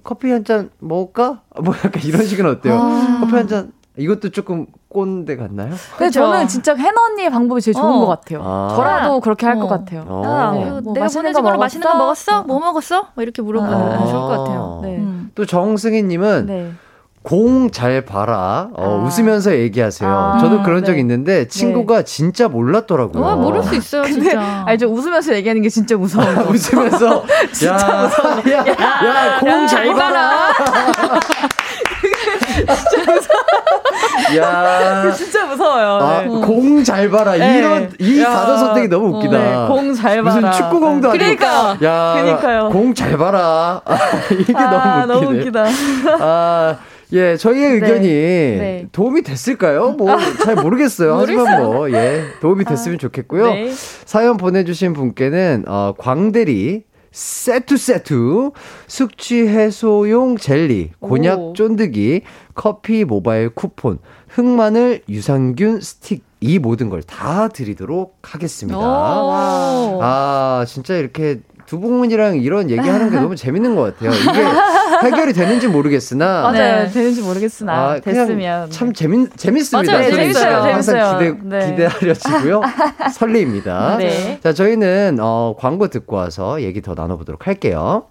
[0.05, 1.40] 커피 한 잔 먹을까?
[1.55, 2.74] 아, 뭐 약간 이런 식은 어때요?
[2.80, 3.18] 아.
[3.20, 3.72] 커피 한 잔.
[3.99, 5.74] 이것도 조금 꼰대 같나요?
[5.99, 6.20] 근데 그쵸.
[6.20, 7.99] 저는 진짜 혜나 언니의 방법이 제일 좋은 어.
[8.01, 8.40] 것 같아요.
[8.43, 8.72] 아.
[8.74, 9.68] 저라도 그렇게 할것 어.
[9.68, 10.05] 같아요.
[10.09, 10.22] 어.
[10.24, 10.64] 야, 네.
[10.80, 12.43] 그뭐 내가 맛있는 보내준 거 걸로 맛있는 거 먹었어?
[12.45, 13.09] 뭐 먹었어?
[13.14, 14.07] 뭐 이렇게 물어보면 어.
[14.07, 14.80] 좋을 것 같아요.
[14.82, 14.97] 네.
[14.97, 15.30] 음.
[15.34, 16.72] 또 정승희님은 네.
[17.23, 18.68] 공 잘 봐라.
[18.75, 19.05] 어, 아.
[19.07, 20.11] 웃으면서 얘기하세요.
[20.11, 21.01] 아, 저도 그런 적 네.
[21.01, 23.25] 있는데 친구가 진짜 몰랐더라고요.
[23.25, 24.64] 어, 모를 수 있어요, 근데 진짜.
[24.66, 24.87] 알죠?
[24.89, 26.25] 웃으면서 얘기하는 게 진짜 무서워.
[26.51, 27.25] 웃으면서
[27.66, 28.11] 야,
[28.51, 30.53] 야, 야, 공 잘 봐라.
[34.37, 35.89] 야, 진짜 무서워요.
[36.03, 36.27] 아, 네.
[36.29, 37.33] 공잘 봐라.
[37.37, 37.59] 네.
[37.59, 38.31] 이런 이 야.
[38.31, 39.39] 단어 선택이 너무 웃기다.
[39.39, 40.35] 네, 공잘 봐라.
[40.35, 41.23] 무슨 축구공도 아니고.
[41.25, 41.77] 그러니까.
[41.83, 42.68] 야, 그러니까요.
[42.70, 43.81] 공 잘 봐라.
[43.85, 43.97] 아,
[44.39, 45.41] 이게 아, 너무 너무 웃기네.
[45.41, 45.64] 웃기다.
[46.20, 46.77] 아,
[47.13, 47.75] 예, 저희의 네.
[47.75, 48.87] 의견이 네.
[48.93, 49.93] 도움이 됐을까요?
[49.93, 51.17] 뭐, 잘 모르겠어요.
[51.17, 53.47] 하지만 뭐, 예, 도움이 됐으면 좋겠고요.
[53.53, 53.71] 네.
[54.05, 58.51] 사연 보내주신 분께는, 어, 광대리, 세트 세트,
[58.87, 61.53] 숙취 해소용 젤리, 곤약 오.
[61.53, 62.23] 쫀득이,
[62.55, 63.99] 커피 모바일 쿠폰,
[64.29, 68.79] 흑마늘 유산균 스틱, 이 모든 걸 다 드리도록 하겠습니다.
[68.79, 70.01] 오.
[70.03, 71.41] 아, 진짜 이렇게
[71.73, 74.11] 두 분이랑 이런 얘기하는 게 너무 재밌는 것 같아요.
[74.12, 74.45] 이게
[75.09, 76.43] 해결이 되는지 모르겠으나.
[76.43, 76.85] 맞아요.
[76.85, 76.91] 네.
[76.91, 79.91] 되는지 모르겠으나 아, 그냥 됐으면 참 재밌, 재밌습니다.
[79.91, 80.11] 맞아요.
[80.11, 80.57] 재밌어요.
[80.57, 81.18] 항상 재밌어요.
[81.39, 81.70] 기대, 네.
[81.70, 82.61] 기대하려지고요.
[83.14, 83.97] 설레입니다.
[83.97, 84.39] 네.
[84.43, 88.05] 자, 저희는, 어, 광고 듣고 와서 얘기 더 나눠보도록 할게요.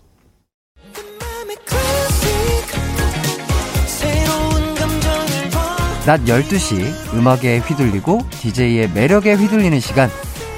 [6.08, 10.10] 낮 12시 음악에 휘둘리고 DJ의 매력에 휘둘리는 시간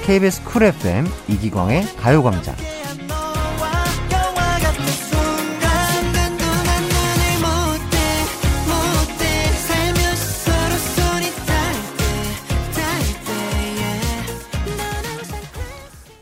[0.04, 2.54] KBS 쿨 FM 이기광의 가요광장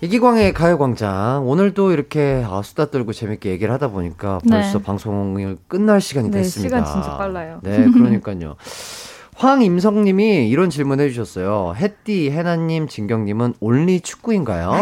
[0.02, 1.46] 이기광의 가요광장.
[1.46, 4.84] 오늘도 이렇게 아, 수다 떨고 재밌게 얘기를 하다 보니까 벌써 네.
[4.84, 6.84] 방송을 끝날 시간이 네, 됐습니다.
[6.84, 7.60] 시간 진짜 빨라요.
[7.62, 8.56] 네, 그러니까요.
[9.36, 11.74] 황임성님이 이런 질문 해주셨어요.
[11.76, 14.72] 햇띠, 해나님, 진경님은 only 축구인가요?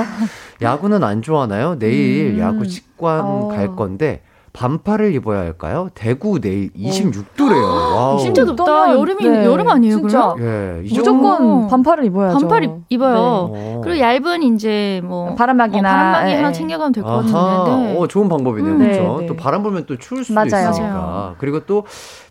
[0.62, 1.78] 야구는 안 좋아하나요?
[1.78, 2.38] 내일 음.
[2.38, 3.48] 야구 직관 어.
[3.48, 4.22] 갈 건데
[4.52, 5.90] 반팔을 입어야 할까요?
[5.94, 7.62] 대구 내일 26도래요.
[7.94, 8.18] wow.
[8.18, 8.92] 진짜 덥다.
[8.94, 10.34] 여름이 네, 여름 아니에요, 진짜.
[10.40, 10.82] 예.
[10.88, 12.38] 무조건 반팔을 입어야죠.
[12.40, 13.16] 반팔 입, 입어요.
[13.16, 13.80] 어.
[13.84, 16.52] 그리고 얇은 이제 뭐 바람막이나 어, 바람막이 예, 하나 예.
[16.52, 17.92] 챙겨가면 될 것 같은데.
[17.92, 17.98] 네.
[17.98, 18.72] 어, 좋은 방법이네요.
[18.72, 18.78] 음.
[18.78, 19.00] 그렇죠.
[19.02, 19.26] 네, 네.
[19.26, 20.70] 또 바람 불면 또 추울 수도 맞아요.
[20.70, 20.88] 있으니까.
[20.94, 21.34] 맞아요.
[21.38, 21.84] 그리고 또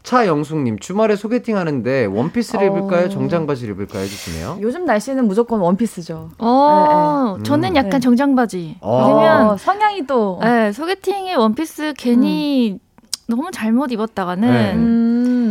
[0.04, 2.78] 차영숙님 주말에 소개팅 하는데 원피스를 어.
[2.78, 3.10] 입을까요?
[3.10, 4.04] 정장 바지를 입을까요?
[4.04, 4.58] 해주시네요.
[4.62, 6.32] 요즘 날씨는 무조건 원피스죠.
[6.40, 7.44] 어, 네, 네.
[7.44, 7.76] 저는 음.
[7.76, 8.00] 약간 네.
[8.00, 8.78] 정장 바지.
[8.82, 9.08] 어.
[9.08, 12.80] 왜냐면 어, 성향이 또 네, 소개팅에 원피스 괜히
[13.28, 14.74] 너무 잘못 입었다가는 네.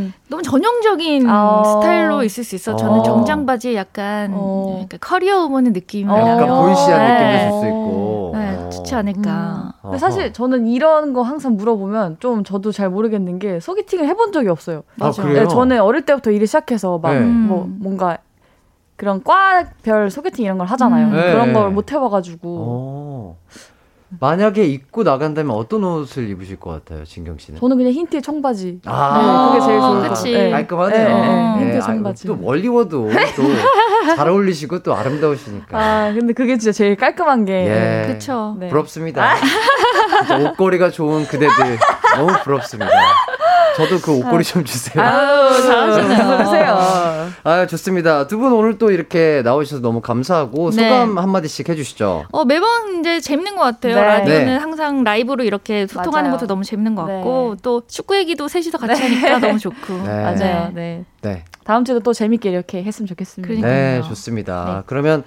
[0.09, 1.63] 음, 너무 전형적인 어.
[1.81, 2.77] 스타일로 있을 수 있어.
[2.77, 3.03] 저는 어.
[3.03, 4.81] 정장 바지에 약간, 어.
[4.83, 6.17] 약간 커리어 우먼의 느낌이 어.
[6.19, 6.49] 약간.
[6.49, 7.13] 보이시한 네.
[7.15, 8.33] 느낌이 있을 수 있고.
[8.35, 8.71] 네, 어.
[8.71, 9.73] 좋지 않을까.
[9.83, 14.49] 근데 사실 저는 이런 거 항상 물어보면 좀 저도 잘 모르겠는 게 소개팅을 해본 적이
[14.49, 14.83] 없어요.
[15.01, 15.43] 아, 그래요?
[15.43, 17.21] 네, 저는 어릴 때부터 일을 시작해서 막 네.
[17.21, 17.77] 뭐 음.
[17.81, 18.19] 뭔가
[18.97, 21.07] 그런 과별 소개팅 이런 걸 하잖아요.
[21.09, 21.13] 음.
[21.15, 21.33] 네.
[21.33, 23.37] 그런 걸 못 해봐가지고 어.
[24.21, 27.61] 만약에 입고 나간다면 어떤 옷을 입으실 것 같아요, 진경 씨는?
[27.61, 28.81] 저는 그냥 흰 티에 청바지.
[28.87, 30.09] 아, 네, 그게 제일 좋을 것.
[30.09, 30.33] 같아요.
[30.39, 30.51] 네.
[30.51, 31.09] 깔끔하네요.
[31.09, 31.27] 네, 네,
[31.59, 32.27] 네, 흰티 아, 청바지.
[32.27, 32.89] 또 멀리워도
[33.37, 33.49] 또
[34.17, 35.79] 잘 어울리시고 또 아름다우시니까.
[35.79, 37.53] 아 근데 그게 진짜 제일 깔끔한 게
[38.07, 38.13] 예.
[38.15, 38.57] 그쵸.
[38.59, 38.69] 네.
[38.69, 39.35] 부럽습니다.
[40.53, 41.79] 옷걸이가 좋은 그대들
[42.17, 42.91] 너무 부럽습니다.
[43.79, 45.03] 저도 그 옷걸이 좀 주세요.
[45.05, 47.29] 아유 잘하시네요.
[47.45, 48.27] 아 좋습니다.
[48.27, 50.89] 두 분 오늘 또 이렇게 나오셔서 너무 감사하고 네.
[50.89, 52.27] 소감 한 마디씩 해주시죠.
[52.31, 53.95] 어, 매번 이제 재밌는 것 같아요.
[53.97, 54.01] 네.
[54.01, 54.57] 라디오는 네.
[54.57, 56.39] 항상 라이브로 이렇게 소통하는 맞아요.
[56.39, 57.15] 것도 너무 재밌는 것 네.
[57.15, 59.93] 같고, 또 축구 얘기도 셋이서 같이 하니까 너무 좋고.
[60.05, 60.23] 네.
[60.23, 60.71] 맞아요.
[60.75, 61.05] 네.
[61.23, 63.49] 네, 다음 주도 또 재밌게 이렇게 했으면 좋겠습니다.
[63.49, 63.73] 그러니까요.
[64.03, 64.65] 네 좋습니다.
[64.77, 64.83] 네.
[64.87, 65.25] 그러면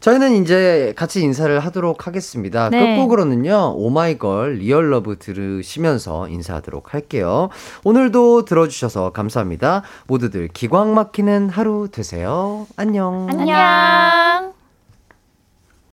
[0.00, 2.70] 저희는 이제 같이 인사를 하도록 하겠습니다.
[2.70, 2.96] 네.
[2.96, 7.50] 끝곡으로는요 오마이걸 Real Love 들으시면서 인사하도록 할게요.
[7.84, 9.82] 오늘도 들어주셔서 감사합니다.
[10.06, 12.66] 모두들 기광 막히는 하루 되세요.
[12.76, 13.26] 안녕.
[13.30, 14.59] 안녕.